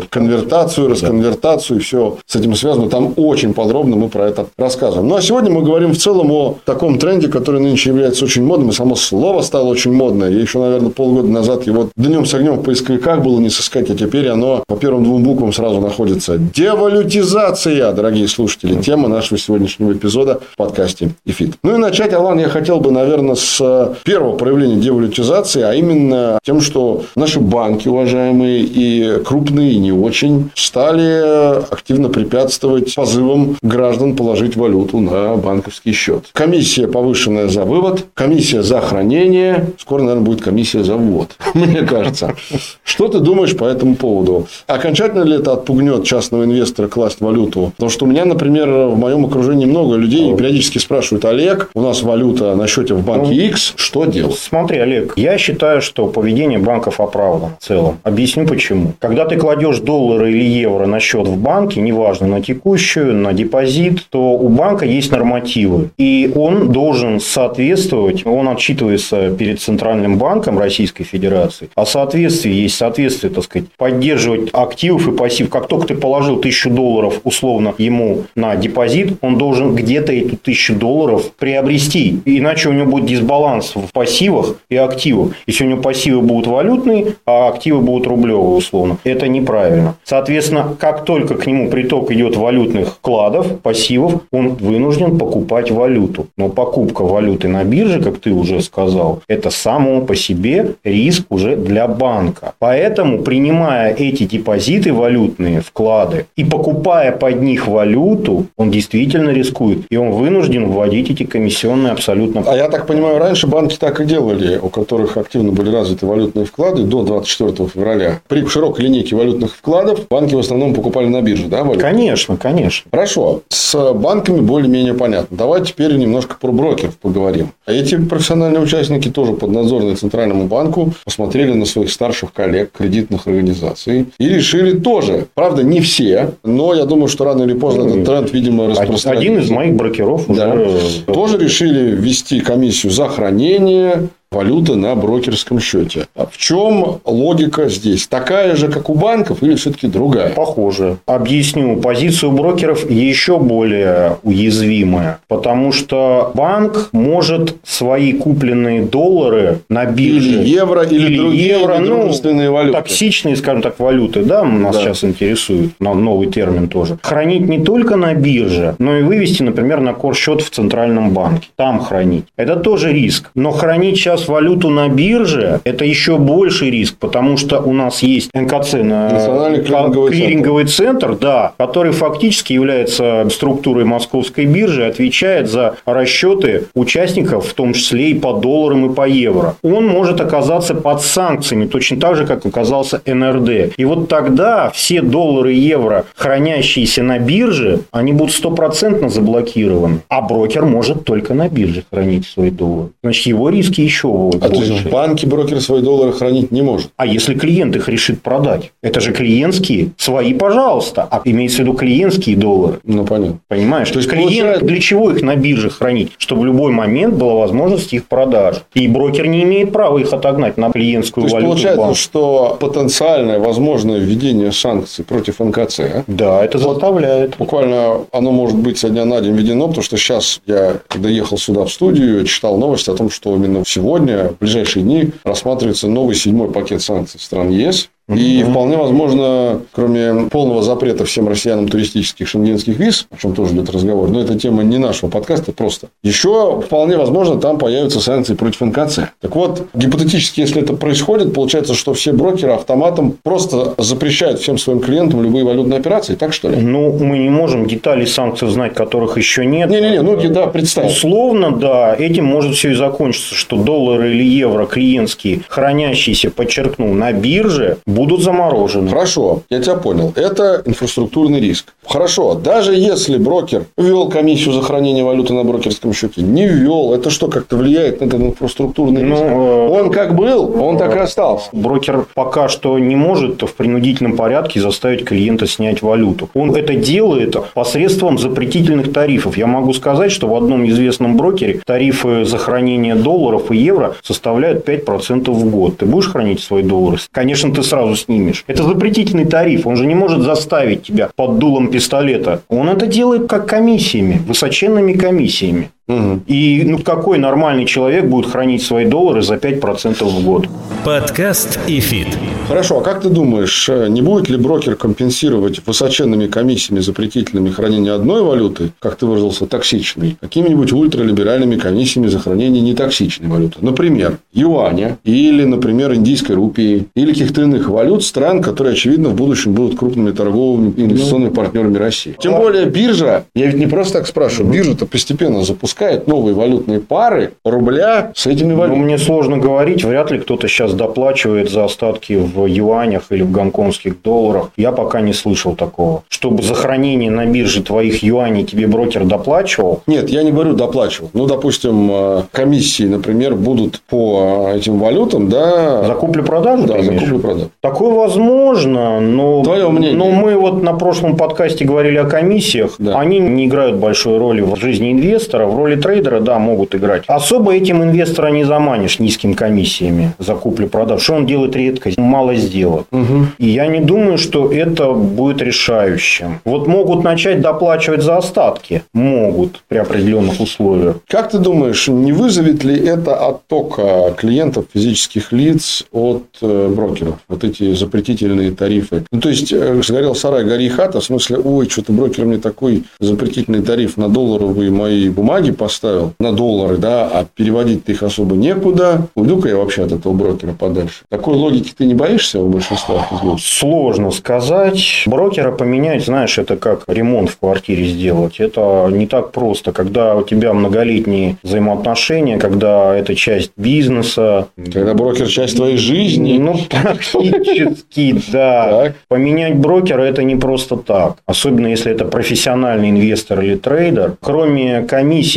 конвертацию, 0.09 0.89
расконвертацию 0.89 1.79
и 1.79 1.81
все 1.81 2.17
с 2.25 2.35
этим 2.35 2.55
связано. 2.55 2.89
Там 2.89 3.13
очень 3.15 3.53
подробно 3.53 3.95
мы 3.95 4.09
про 4.15 4.29
это 4.29 4.45
рассказываем. 4.57 5.09
Ну, 5.09 5.15
а 5.17 5.21
сегодня 5.21 5.51
мы 5.51 5.61
говорим 5.61 5.91
в 5.91 5.97
целом 5.97 6.31
о 6.31 6.57
таком 6.63 6.97
тренде, 6.99 7.27
который 7.27 7.59
нынче 7.59 7.89
является 7.89 8.23
очень 8.23 8.45
модным, 8.45 8.69
и 8.69 8.71
само 8.71 8.95
слово 8.95 9.41
стало 9.41 9.67
очень 9.67 9.91
модное. 9.91 10.29
Я 10.29 10.39
еще, 10.39 10.59
наверное, 10.59 10.89
полгода 10.89 11.27
назад 11.27 11.67
его 11.67 11.89
днем 11.97 12.25
с 12.25 12.33
огнем 12.33 12.55
в 12.55 12.63
поисковиках 12.63 13.21
было 13.21 13.39
не 13.39 13.49
сыскать, 13.49 13.89
а 13.89 13.95
теперь 13.95 14.29
оно 14.29 14.63
по 14.67 14.77
первым 14.77 15.03
двум 15.03 15.23
буквам 15.23 15.51
сразу 15.51 15.81
находится. 15.81 16.37
Девалютизация, 16.37 17.91
дорогие 17.91 18.29
слушатели, 18.29 18.81
тема 18.81 19.09
нашего 19.09 19.37
сегодняшнего 19.37 19.91
эпизода 19.91 20.39
в 20.53 20.55
подкасте 20.55 21.11
«Эфит». 21.25 21.55
Ну 21.61 21.75
и 21.75 21.77
начать, 21.77 22.13
Алан, 22.13 22.39
я 22.39 22.47
хотел 22.47 22.79
бы, 22.79 22.91
наверное, 22.91 23.35
с 23.35 23.97
первого 24.05 24.37
проявления 24.37 24.77
девалютизации, 24.77 25.61
а 25.61 25.73
именно 25.73 26.39
тем, 26.41 26.61
что 26.61 27.03
наши 27.17 27.41
банки, 27.41 27.89
уважаемые, 27.89 28.61
и 28.61 29.19
крупные, 29.25 29.73
и 29.73 29.77
не 29.77 29.91
очень, 29.91 30.51
стали 30.55 31.65
активно 31.69 32.07
препятствовать 32.07 32.95
позывам 32.95 33.57
граждан 33.61 33.94
обязан 33.95 34.15
положить 34.15 34.55
валюту 34.55 34.99
на 34.99 35.35
банковский 35.35 35.93
счет. 35.93 36.25
Комиссия 36.33 36.87
повышенная 36.87 37.47
за 37.47 37.63
вывод, 37.63 38.05
комиссия 38.13 38.61
за 38.61 38.81
хранение, 38.81 39.67
скоро, 39.79 40.01
наверное, 40.01 40.25
будет 40.25 40.41
комиссия 40.41 40.83
за 40.83 40.95
ввод, 40.95 41.35
мне 41.53 41.81
кажется. 41.83 42.35
Что 42.83 43.07
ты 43.07 43.19
думаешь 43.19 43.55
по 43.55 43.65
этому 43.65 43.95
поводу? 43.95 44.47
Окончательно 44.67 45.23
ли 45.23 45.37
это 45.37 45.53
отпугнет 45.53 46.03
частного 46.03 46.43
инвестора 46.43 46.87
класть 46.87 47.21
валюту? 47.21 47.71
Потому 47.75 47.89
что 47.89 48.05
у 48.05 48.07
меня, 48.07 48.25
например, 48.25 48.69
в 48.69 48.97
моем 48.97 49.25
окружении 49.25 49.65
много 49.65 49.95
людей 49.95 50.35
периодически 50.35 50.77
спрашивают, 50.77 51.25
Олег, 51.25 51.69
у 51.73 51.81
нас 51.81 52.03
валюта 52.03 52.55
на 52.55 52.67
счете 52.67 52.93
в 52.93 53.05
банке 53.05 53.33
X, 53.33 53.73
что 53.75 54.05
делать? 54.05 54.37
Смотри, 54.37 54.79
Олег, 54.79 55.13
я 55.15 55.37
считаю, 55.37 55.81
что 55.81 56.07
поведение 56.07 56.59
банков 56.59 56.99
оправдано 56.99 57.55
в 57.59 57.65
целом. 57.65 57.99
Объясню 58.03 58.45
почему. 58.47 58.93
Когда 58.99 59.25
ты 59.25 59.37
кладешь 59.37 59.79
доллары 59.79 60.31
или 60.31 60.43
евро 60.43 60.85
на 60.85 60.99
счет 60.99 61.27
в 61.27 61.37
банке, 61.37 61.81
неважно, 61.81 62.27
на 62.27 62.41
текущую, 62.41 63.15
на 63.15 63.33
депозит, 63.33 63.84
говорит, 63.85 63.99
что 63.99 64.33
у 64.33 64.49
банка 64.49 64.85
есть 64.85 65.11
нормативы, 65.11 65.89
и 65.97 66.31
он 66.35 66.71
должен 66.71 67.19
соответствовать, 67.19 68.25
он 68.25 68.49
отчитывается 68.49 69.29
перед 69.31 69.59
Центральным 69.59 70.17
банком 70.17 70.57
Российской 70.59 71.03
Федерации, 71.03 71.69
а 71.75 71.85
соответствие 71.85 72.63
есть 72.63 72.75
соответствие, 72.75 73.31
так 73.31 73.43
сказать, 73.43 73.67
поддерживать 73.77 74.49
активов 74.53 75.07
и 75.07 75.11
пассив. 75.11 75.49
Как 75.49 75.67
только 75.67 75.87
ты 75.87 75.95
положил 75.95 76.37
тысячу 76.37 76.69
долларов 76.69 77.21
условно 77.23 77.73
ему 77.77 78.23
на 78.35 78.55
депозит, 78.55 79.13
он 79.21 79.37
должен 79.37 79.75
где-то 79.75 80.13
эту 80.13 80.37
тысячу 80.37 80.75
долларов 80.75 81.31
приобрести, 81.37 82.19
иначе 82.25 82.69
у 82.69 82.73
него 82.73 82.91
будет 82.91 83.05
дисбаланс 83.05 83.75
в 83.75 83.91
пассивах 83.93 84.55
и 84.69 84.75
активах. 84.75 85.33
Если 85.47 85.65
у 85.65 85.69
него 85.69 85.81
пассивы 85.81 86.21
будут 86.21 86.47
валютные, 86.47 87.15
а 87.25 87.49
активы 87.49 87.81
будут 87.81 88.07
рублевые 88.07 88.57
условно, 88.57 88.97
это 89.03 89.27
неправильно. 89.27 89.95
Соответственно, 90.03 90.75
как 90.79 91.05
только 91.05 91.35
к 91.35 91.45
нему 91.47 91.69
приток 91.69 92.11
идет 92.11 92.35
валютных 92.35 92.95
вкладов, 92.95 93.59
пассивов 93.75 94.21
он 94.31 94.55
вынужден 94.55 95.17
покупать 95.17 95.69
валюту. 95.71 96.27
Но 96.37 96.49
покупка 96.49 97.03
валюты 97.03 97.47
на 97.47 97.63
бирже, 97.63 98.01
как 98.01 98.19
ты 98.19 98.31
уже 98.31 98.61
сказал, 98.61 99.21
это 99.27 99.49
само 99.49 100.01
по 100.01 100.15
себе 100.15 100.75
риск 100.83 101.25
уже 101.29 101.55
для 101.55 101.87
банка. 101.87 102.53
Поэтому, 102.59 103.19
принимая 103.19 103.93
эти 103.93 104.23
депозиты 104.23 104.93
валютные, 104.93 105.59
вклады, 105.61 106.25
и 106.37 106.45
покупая 106.45 107.11
под 107.11 107.41
них 107.41 107.67
валюту, 107.67 108.45
он 108.57 108.71
действительно 108.71 109.31
рискует. 109.31 109.79
И 109.89 109.97
он 109.97 110.11
вынужден 110.11 110.67
вводить 110.69 111.11
эти 111.11 111.23
комиссионные 111.23 111.91
абсолютно. 111.91 112.43
А 112.47 112.55
я 112.55 112.69
так 112.69 112.87
понимаю, 112.87 113.19
раньше 113.19 113.47
банки 113.47 113.77
так 113.77 113.99
и 113.99 114.05
делали, 114.05 114.57
у 114.57 114.69
которых 114.69 115.17
активно 115.17 115.51
были 115.51 115.69
развиты 115.69 116.05
валютные 116.05 116.45
вклады 116.45 116.83
до 116.83 117.03
24 117.03 117.69
февраля. 117.69 118.21
При 118.27 118.45
широкой 118.45 118.85
линейке 118.85 119.15
валютных 119.15 119.55
вкладов 119.55 120.07
банки 120.09 120.35
в 120.35 120.39
основном 120.39 120.73
покупали 120.73 121.07
на 121.07 121.21
бирже, 121.21 121.47
да, 121.47 121.63
валюту? 121.63 121.81
Конечно, 121.81 122.37
конечно. 122.37 122.89
Хорошо. 122.91 123.41
С 123.49 123.64
банками 123.73 124.41
более-менее 124.41 124.93
понятно. 124.93 125.35
Давай 125.35 125.63
теперь 125.63 125.95
немножко 125.95 126.35
про 126.39 126.51
брокеров 126.51 126.97
поговорим. 126.97 127.49
Эти 127.65 127.97
профессиональные 127.97 128.61
участники 128.61 129.09
тоже 129.09 129.33
поднадзорные 129.33 129.95
Центральному 129.95 130.45
банку 130.45 130.93
посмотрели 131.03 131.53
на 131.53 131.65
своих 131.65 131.91
старших 131.91 132.33
коллег 132.33 132.71
кредитных 132.71 133.27
организаций 133.27 134.07
и 134.17 134.29
решили 134.29 134.77
тоже, 134.77 135.27
правда, 135.33 135.63
не 135.63 135.79
все, 135.81 136.33
но 136.43 136.73
я 136.73 136.85
думаю, 136.85 137.07
что 137.07 137.25
рано 137.25 137.43
или 137.43 137.53
поздно 137.53 137.87
этот 137.87 138.05
тренд, 138.05 138.33
видимо, 138.33 138.67
распространится. 138.67 139.11
Один 139.11 139.39
из 139.39 139.49
моих 139.49 139.75
брокеров 139.75 140.29
уже... 140.29 141.03
Да. 141.05 141.13
Тоже 141.13 141.37
решили 141.37 141.95
ввести 141.95 142.39
комиссию 142.41 142.91
за 142.91 143.07
хранение, 143.07 144.09
валюты 144.35 144.75
на 144.75 144.93
брокерском 144.95 145.59
счете. 145.59 146.07
А 146.15 146.25
в 146.25 146.37
чем 146.37 146.99
логика 147.05 147.69
здесь? 147.69 148.07
Такая 148.07 148.55
же, 148.55 148.67
как 148.67 148.89
у 148.89 148.93
банков, 148.93 149.41
или 149.41 149.55
все-таки 149.55 149.87
другая? 149.87 150.31
Похоже. 150.31 150.97
Объясню. 151.05 151.77
Позицию 151.77 152.33
брокеров 152.33 152.89
еще 152.89 153.39
более 153.39 154.17
уязвимая. 154.23 155.19
Потому 155.27 155.71
что 155.71 156.31
банк 156.33 156.89
может 156.91 157.55
свои 157.63 158.13
купленные 158.13 158.83
доллары 158.83 159.59
на 159.69 159.85
бирже... 159.85 160.29
Или 160.29 160.49
евро, 160.49 160.83
или, 160.83 161.05
или 161.05 161.17
другие 161.17 161.47
евро, 161.47 161.77
ну, 161.79 162.11
валюты. 162.51 162.73
Токсичные, 162.73 163.35
скажем 163.35 163.61
так, 163.61 163.79
валюты. 163.79 164.23
Да, 164.23 164.43
нас 164.43 164.75
да. 164.75 164.81
сейчас 164.81 165.03
интересует. 165.03 165.71
Новый 165.79 166.27
термин 166.27 166.67
тоже. 166.67 166.97
Хранить 167.01 167.47
не 167.47 167.63
только 167.63 167.95
на 167.95 168.13
бирже, 168.13 168.75
но 168.79 168.97
и 168.97 169.03
вывести, 169.03 169.43
например, 169.43 169.79
на 169.79 169.93
корсчет 169.93 170.41
в 170.41 170.49
Центральном 170.49 171.11
банке. 171.11 171.47
Там 171.55 171.79
хранить. 171.79 172.25
Это 172.35 172.57
тоже 172.57 172.91
риск. 172.91 173.31
Но 173.33 173.51
хранить 173.51 173.97
сейчас 173.97 174.24
валюту 174.27 174.69
на 174.69 174.87
бирже, 174.89 175.61
это 175.63 175.85
еще 175.85 176.17
больший 176.17 176.69
риск, 176.71 176.95
потому 176.99 177.37
что 177.37 177.59
у 177.59 177.73
нас 177.73 178.03
есть 178.03 178.29
НКЦ, 178.33 178.73
Национальный 178.73 179.63
клиринговый, 179.63 180.11
клиринговый 180.11 180.65
центр. 180.65 180.85
центр, 180.85 181.17
да, 181.19 181.53
который 181.57 181.91
фактически 181.91 182.53
является 182.53 183.27
структурой 183.29 183.85
московской 183.85 184.45
биржи, 184.45 184.85
отвечает 184.85 185.49
за 185.49 185.75
расчеты 185.85 186.65
участников, 186.73 187.47
в 187.47 187.53
том 187.53 187.73
числе 187.73 188.11
и 188.11 188.13
по 188.13 188.33
долларам, 188.33 188.91
и 188.91 188.95
по 188.95 189.07
евро. 189.07 189.55
Он 189.63 189.87
может 189.87 190.21
оказаться 190.21 190.75
под 190.75 191.01
санкциями, 191.01 191.65
точно 191.65 191.99
так 191.99 192.15
же, 192.15 192.25
как 192.25 192.45
оказался 192.45 193.01
НРД. 193.05 193.73
И 193.77 193.85
вот 193.85 194.09
тогда 194.09 194.69
все 194.69 195.01
доллары 195.01 195.53
и 195.53 195.59
евро, 195.59 196.05
хранящиеся 196.15 197.03
на 197.03 197.19
бирже, 197.19 197.81
они 197.91 198.13
будут 198.13 198.33
стопроцентно 198.33 199.09
заблокированы. 199.09 199.99
А 200.09 200.21
брокер 200.21 200.65
может 200.65 201.03
только 201.03 201.33
на 201.33 201.49
бирже 201.49 201.83
хранить 201.91 202.25
свои 202.25 202.51
доллары. 202.51 202.89
Значит, 203.03 203.27
его 203.27 203.49
риски 203.49 203.81
еще 203.81 204.07
будет 204.17 204.43
а 204.43 204.49
больше. 204.49 204.67
то 204.67 204.73
есть 204.73 204.85
в 204.85 204.89
банке 204.89 205.27
брокер 205.27 205.61
свои 205.61 205.81
доллары 205.81 206.13
хранить 206.13 206.51
не 206.51 206.61
может? 206.61 206.89
А 206.97 207.05
если 207.05 207.35
клиент 207.35 207.75
их 207.75 207.89
решит 207.89 208.21
продать? 208.21 208.71
Это 208.81 208.99
же 208.99 209.11
клиентские. 209.11 209.91
Свои, 209.97 210.33
пожалуйста. 210.33 211.07
А 211.09 211.21
имеется 211.25 211.57
в 211.57 211.59
виду 211.61 211.73
клиентские 211.73 212.37
доллары. 212.37 212.79
Ну, 212.83 213.05
понятно. 213.05 213.39
Понимаешь? 213.47 213.89
То 213.89 213.97
есть, 213.97 214.09
клиент, 214.09 214.29
получается... 214.29 214.65
для 214.65 214.79
чего 214.79 215.11
их 215.11 215.21
на 215.21 215.35
бирже 215.35 215.69
хранить? 215.69 216.13
Чтобы 216.17 216.41
в 216.41 216.45
любой 216.45 216.71
момент 216.71 217.15
была 217.15 217.33
возможность 217.35 217.93
их 217.93 218.05
продажи. 218.05 218.61
И 218.73 218.87
брокер 218.87 219.27
не 219.27 219.43
имеет 219.43 219.71
права 219.71 219.97
их 219.97 220.13
отогнать 220.13 220.57
на 220.57 220.71
клиентскую 220.71 221.23
То 221.23 221.25
есть, 221.27 221.33
валюту. 221.33 221.51
Получается, 221.51 221.81
банка. 221.81 221.95
что 221.95 222.57
потенциальное 222.59 223.39
возможное 223.39 223.99
введение 223.99 224.51
санкций 224.51 225.03
против 225.03 225.39
НКЦ. 225.39 225.79
А? 225.79 226.03
Да, 226.07 226.43
это 226.43 226.57
вот 226.57 226.81
заставляет. 226.85 227.37
Буквально 227.37 228.01
оно 228.11 228.31
может 228.31 228.57
быть 228.57 228.77
со 228.77 228.89
дня 228.89 229.05
на 229.05 229.21
день 229.21 229.35
введено, 229.35 229.67
потому 229.67 229.83
что 229.83 229.97
сейчас 229.97 230.41
я, 230.45 230.75
когда 230.87 231.09
ехал 231.09 231.37
сюда 231.37 231.65
в 231.65 231.71
студию, 231.71 232.25
читал 232.25 232.57
новости 232.57 232.89
о 232.89 232.93
том, 232.93 233.09
что 233.09 233.35
именно 233.35 233.63
сегодня, 233.65 233.94
в 234.29 234.39
ближайшие 234.39 234.83
дни, 234.83 235.11
рассматривается 235.23 235.87
новый 235.87 236.15
седьмой 236.15 236.51
пакет 236.51 236.81
санкций 236.81 237.19
стран 237.19 237.49
ЕС, 237.49 237.89
и 238.07 238.43
вполне 238.43 238.77
возможно, 238.77 239.61
кроме 239.71 240.29
полного 240.29 240.61
запрета 240.61 241.05
всем 241.05 241.27
россиянам 241.27 241.67
туристических 241.67 242.27
шенгенских 242.27 242.77
виз, 242.77 243.07
о 243.11 243.17
чем 243.17 243.33
тоже 243.33 243.55
идет 243.55 243.69
разговор, 243.71 244.09
но 244.09 244.21
это 244.21 244.37
тема 244.37 244.63
не 244.63 244.77
нашего 244.77 245.09
подкаста 245.09 245.51
просто, 245.51 245.87
еще 246.03 246.61
вполне 246.61 246.97
возможно 246.97 247.39
там 247.39 247.57
появятся 247.57 247.99
санкции 247.99 248.35
против 248.35 248.61
НКЦ. 248.61 248.99
Так 249.19 249.35
вот, 249.35 249.67
гипотетически, 249.73 250.41
если 250.41 250.61
это 250.61 250.73
происходит, 250.73 251.33
получается, 251.33 251.73
что 251.73 251.93
все 251.93 252.13
брокеры 252.13 252.53
автоматом 252.53 253.15
просто 253.23 253.73
запрещают 253.77 254.39
всем 254.39 254.57
своим 254.57 254.79
клиентам 254.79 255.23
любые 255.23 255.43
валютные 255.43 255.79
операции, 255.79 256.15
так 256.15 256.33
что 256.33 256.49
ли? 256.49 256.57
Ну, 256.57 256.93
мы 256.93 257.17
не 257.17 257.29
можем 257.29 257.65
деталей 257.65 258.05
санкций 258.05 258.49
знать, 258.49 258.73
которых 258.75 259.17
еще 259.17 259.45
нет. 259.45 259.69
Не-не-не, 259.69 260.01
ну 260.01 260.15
да, 260.29 260.47
представь. 260.47 260.91
Условно, 260.91 261.51
да, 261.51 261.95
этим 261.95 262.25
может 262.25 262.55
все 262.55 262.71
и 262.71 262.75
закончиться, 262.75 263.33
что 263.33 263.57
доллары 263.57 264.11
или 264.11 264.23
евро 264.23 264.65
клиентские, 264.65 265.41
хранящиеся, 265.47 266.29
подчеркну, 266.29 266.93
на 266.93 267.11
бирже, 267.11 267.77
будут 267.95 268.21
заморожены. 268.21 268.89
Хорошо, 268.89 269.41
я 269.49 269.61
тебя 269.61 269.75
понял. 269.75 270.13
Это 270.15 270.61
инфраструктурный 270.65 271.39
риск. 271.39 271.73
Хорошо, 271.87 272.35
даже 272.35 272.75
если 272.75 273.17
брокер 273.17 273.65
ввел 273.77 274.09
комиссию 274.09 274.53
за 274.53 274.61
хранение 274.61 275.03
валюты 275.03 275.33
на 275.33 275.43
брокерском 275.43 275.93
счете, 275.93 276.21
не 276.21 276.47
ввел, 276.47 276.93
это 276.93 277.09
что, 277.09 277.27
как-то 277.27 277.57
влияет 277.57 278.01
на 278.01 278.05
этот 278.05 278.21
инфраструктурный 278.21 279.03
риск? 279.03 279.23
Ну, 279.23 279.71
он 279.71 279.91
как 279.91 280.15
был, 280.15 280.61
он 280.61 280.77
так 280.77 280.95
и 280.95 280.99
остался. 280.99 281.49
Брокер 281.53 282.05
пока 282.13 282.49
что 282.49 282.77
не 282.77 282.95
может 282.95 283.41
в 283.41 283.53
принудительном 283.55 284.15
порядке 284.17 284.59
заставить 284.59 285.05
клиента 285.05 285.47
снять 285.47 285.81
валюту. 285.81 286.29
Он 286.33 286.53
это 286.55 286.75
делает 286.75 287.35
посредством 287.53 288.17
запретительных 288.17 288.91
тарифов. 288.91 289.37
Я 289.37 289.47
могу 289.47 289.73
сказать, 289.73 290.11
что 290.11 290.27
в 290.27 290.35
одном 290.35 290.67
известном 290.67 291.17
брокере 291.17 291.61
тарифы 291.65 292.25
за 292.25 292.37
хранение 292.37 292.95
долларов 292.95 293.51
и 293.51 293.57
евро 293.57 293.95
составляют 294.03 294.67
5% 294.67 295.31
в 295.31 295.49
год. 295.49 295.77
Ты 295.77 295.85
будешь 295.85 296.09
хранить 296.09 296.41
свои 296.41 296.63
доллары? 296.63 296.97
Конечно, 297.11 297.53
ты 297.53 297.63
сразу 297.63 297.84
сразу 297.85 297.95
снимешь. 297.95 298.43
Это 298.47 298.63
запретительный 298.63 299.25
тариф. 299.25 299.67
Он 299.67 299.75
же 299.75 299.85
не 299.85 299.95
может 299.95 300.21
заставить 300.21 300.83
тебя 300.83 301.09
под 301.15 301.37
дулом 301.37 301.69
пистолета. 301.69 302.41
Он 302.49 302.69
это 302.69 302.87
делает 302.87 303.27
как 303.27 303.47
комиссиями, 303.47 304.21
высоченными 304.27 304.93
комиссиями. 304.93 305.71
Угу. 305.87 306.21
И 306.25 306.63
ну, 306.65 306.79
какой 306.79 307.19
нормальный 307.19 307.65
человек 307.65 308.05
будет 308.05 308.31
хранить 308.31 308.63
свои 308.63 308.85
доллары 308.85 309.21
за 309.21 309.35
5% 309.35 310.03
в 310.03 310.23
год? 310.25 310.47
Подкаст 310.83 311.59
ИФИТ. 311.67 312.07
Хорошо, 312.47 312.79
а 312.79 312.81
как 312.81 313.01
ты 313.01 313.09
думаешь, 313.09 313.69
э, 313.69 313.87
не 313.87 314.01
будет 314.01 314.29
ли 314.29 314.37
брокер 314.37 314.75
компенсировать 314.75 315.61
высоченными 315.65 316.27
комиссиями 316.27 316.79
запретительными 316.79 317.49
хранение 317.49 317.93
одной 317.93 318.23
валюты, 318.23 318.71
как 318.79 318.95
ты 318.95 319.05
выразился, 319.05 319.45
токсичной, 319.45 320.17
какими-нибудь 320.19 320.71
ультралиберальными 320.71 321.55
комиссиями 321.55 322.07
за 322.07 322.19
хранение 322.19 322.61
нетоксичной 322.61 323.29
валюты? 323.29 323.57
Например, 323.61 324.17
юаня 324.33 324.97
или, 325.03 325.43
например, 325.43 325.93
индийской 325.93 326.35
рупии 326.35 326.85
или 326.95 327.11
каких-то 327.11 327.41
иных 327.43 327.69
валют 327.69 328.03
стран, 328.03 328.41
которые, 328.41 328.73
очевидно, 328.73 329.09
в 329.09 329.15
будущем 329.15 329.53
будут 329.53 329.77
крупными 329.77 330.11
торговыми 330.11 330.73
инвестиционными 330.77 331.29
партнерами 331.29 331.77
России. 331.77 332.15
Тем 332.19 332.37
более 332.37 332.65
биржа, 332.65 333.25
я 333.35 333.47
ведь 333.47 333.55
не 333.55 333.67
просто 333.67 333.99
так 333.99 334.07
спрашиваю, 334.07 334.51
биржа-то 334.51 334.85
постепенно 334.87 335.43
запускается 335.43 335.74
запускает 335.75 336.07
новые 336.07 336.33
валютные 336.33 336.79
пары 336.79 337.33
рубля 337.43 338.11
с 338.15 338.25
этими 338.27 338.53
ну, 338.53 338.59
валютами. 338.59 338.79
Ну, 338.79 338.85
мне 338.85 338.97
сложно 338.97 339.37
говорить. 339.37 339.83
Вряд 339.83 340.09
ли 340.11 340.19
кто-то 340.19 340.47
сейчас 340.47 340.73
доплачивает 340.73 341.51
за 341.51 341.65
остатки 341.65 342.13
в 342.13 342.45
юанях 342.45 343.03
или 343.09 343.23
в 343.23 343.31
гонконгских 343.31 344.01
долларах. 344.01 344.51
Я 344.55 344.71
пока 344.71 345.01
не 345.01 345.13
слышал 345.13 345.55
такого. 345.55 346.03
Чтобы 346.07 346.43
за 346.43 346.53
хранение 346.53 347.11
на 347.11 347.25
бирже 347.25 347.61
твоих 347.61 348.03
юаней 348.03 348.45
тебе 348.45 348.67
брокер 348.67 349.03
доплачивал? 349.03 349.81
Нет, 349.85 350.09
я 350.09 350.23
не 350.23 350.31
говорю 350.31 350.53
доплачивал. 350.53 351.09
Ну, 351.13 351.25
допустим, 351.25 351.89
э, 351.91 352.21
комиссии, 352.31 352.83
например, 352.83 353.35
будут 353.35 353.81
по 353.89 354.51
этим 354.55 354.79
валютам, 354.79 355.29
да. 355.29 355.83
За 355.83 355.93
куплю-продажу? 355.93 356.67
Да, 356.67 356.81
за 356.81 356.91
куплю-продажу. 356.93 357.49
Такое 357.61 357.93
возможно, 357.93 359.01
но... 359.01 359.43
Твое 359.43 359.69
мнение. 359.69 359.97
Но 359.97 360.11
мы 360.11 360.35
вот 360.35 360.63
на 360.63 360.73
прошлом 360.73 361.17
подкасте 361.17 361.65
говорили 361.65 361.97
о 361.97 362.05
комиссиях. 362.05 362.75
Да. 362.79 362.97
Они 362.97 363.19
не 363.19 363.45
играют 363.47 363.77
большой 363.77 364.17
роли 364.17 364.41
в 364.41 364.55
жизни 364.55 364.93
инвестора. 364.93 365.45
В 365.45 365.64
роли 365.65 365.75
трейдера, 365.75 366.19
да, 366.19 366.39
могут 366.39 366.75
играть. 366.75 367.03
Особо 367.07 367.53
этим 367.53 367.83
инвестора 367.83 368.27
не 368.27 368.43
заманишь 368.43 368.99
низкими 368.99 369.33
комиссиями 369.33 370.13
за 370.19 370.35
куплю-продажу. 370.35 371.03
Что 371.03 371.13
он 371.15 371.25
делает 371.25 371.55
редко? 371.55 371.91
Мало 371.97 372.35
сделок. 372.35 372.85
Угу. 372.91 373.27
И 373.39 373.49
я 373.49 373.67
не 373.67 373.79
думаю, 373.79 374.17
что 374.17 374.51
это 374.51 374.91
будет 374.91 375.41
решающим. 375.41 376.39
Вот 376.45 376.67
могут 376.67 377.03
начать 377.03 377.41
доплачивать 377.41 378.01
за 378.01 378.17
остатки. 378.17 378.83
Могут 378.93 379.63
при 379.67 379.77
определенных 379.77 380.39
условиях. 380.39 380.97
Как 381.07 381.31
ты 381.31 381.39
думаешь, 381.39 381.87
не 381.87 382.13
вызовет 382.13 382.63
ли 382.63 382.77
это 382.77 383.15
отток 383.15 383.79
клиентов 384.17 384.65
физических 384.73 385.31
лиц 385.31 385.85
от 385.91 386.25
э, 386.41 386.73
брокеров? 386.75 387.15
Вот 387.27 387.43
эти 387.43 387.73
запретительные 387.73 388.51
тарифы. 388.51 389.03
Ну, 389.11 389.19
то 389.19 389.29
есть, 389.29 389.51
э, 389.51 389.81
сгорел 389.83 390.15
сарай, 390.15 390.43
гори 390.43 390.69
хата. 390.69 390.99
В 390.99 391.03
смысле, 391.03 391.37
ой, 391.37 391.69
что-то 391.69 391.91
брокер 391.91 392.25
мне 392.25 392.37
такой 392.37 392.83
запретительный 392.99 393.61
тариф 393.61 393.97
на 393.97 394.09
долларовые 394.09 394.71
мои 394.71 395.09
бумаги 395.09 395.51
поставил. 395.55 396.13
На 396.19 396.31
доллары, 396.31 396.77
да, 396.77 397.05
а 397.11 397.25
переводить-то 397.25 397.91
их 397.91 398.03
особо 398.03 398.35
некуда. 398.35 399.07
Уйду-ка 399.15 399.49
я 399.49 399.57
вообще 399.57 399.83
от 399.83 399.91
этого 399.91 400.13
брокера 400.13 400.53
подальше. 400.53 401.03
Такой 401.09 401.35
логики 401.35 401.73
ты 401.75 401.85
не 401.85 401.95
боишься 401.95 402.41
у 402.41 402.49
большинства? 402.49 403.07
Сложно 403.39 404.11
сказать. 404.11 405.03
Брокера 405.05 405.51
поменять, 405.51 406.05
знаешь, 406.05 406.37
это 406.37 406.57
как 406.57 406.83
ремонт 406.87 407.29
в 407.29 407.37
квартире 407.37 407.85
сделать. 407.85 408.39
Это 408.39 408.87
не 408.91 409.07
так 409.07 409.31
просто. 409.31 409.71
Когда 409.71 410.15
у 410.15 410.23
тебя 410.23 410.53
многолетние 410.53 411.37
взаимоотношения, 411.43 412.37
когда 412.37 412.95
это 412.95 413.15
часть 413.15 413.51
бизнеса. 413.57 414.47
Когда 414.55 414.93
брокер 414.93 415.27
часть 415.27 415.55
твоей 415.55 415.77
жизни. 415.77 416.37
Ну, 416.37 416.57
практически, 416.69 418.21
да. 418.31 418.93
Поменять 419.07 419.55
брокера 419.55 420.01
это 420.01 420.23
не 420.23 420.35
просто 420.35 420.77
так. 420.77 421.17
Особенно 421.25 421.67
если 421.67 421.91
это 421.91 422.05
профессиональный 422.05 422.89
инвестор 422.89 423.41
или 423.41 423.55
трейдер. 423.55 424.15
Кроме 424.21 424.81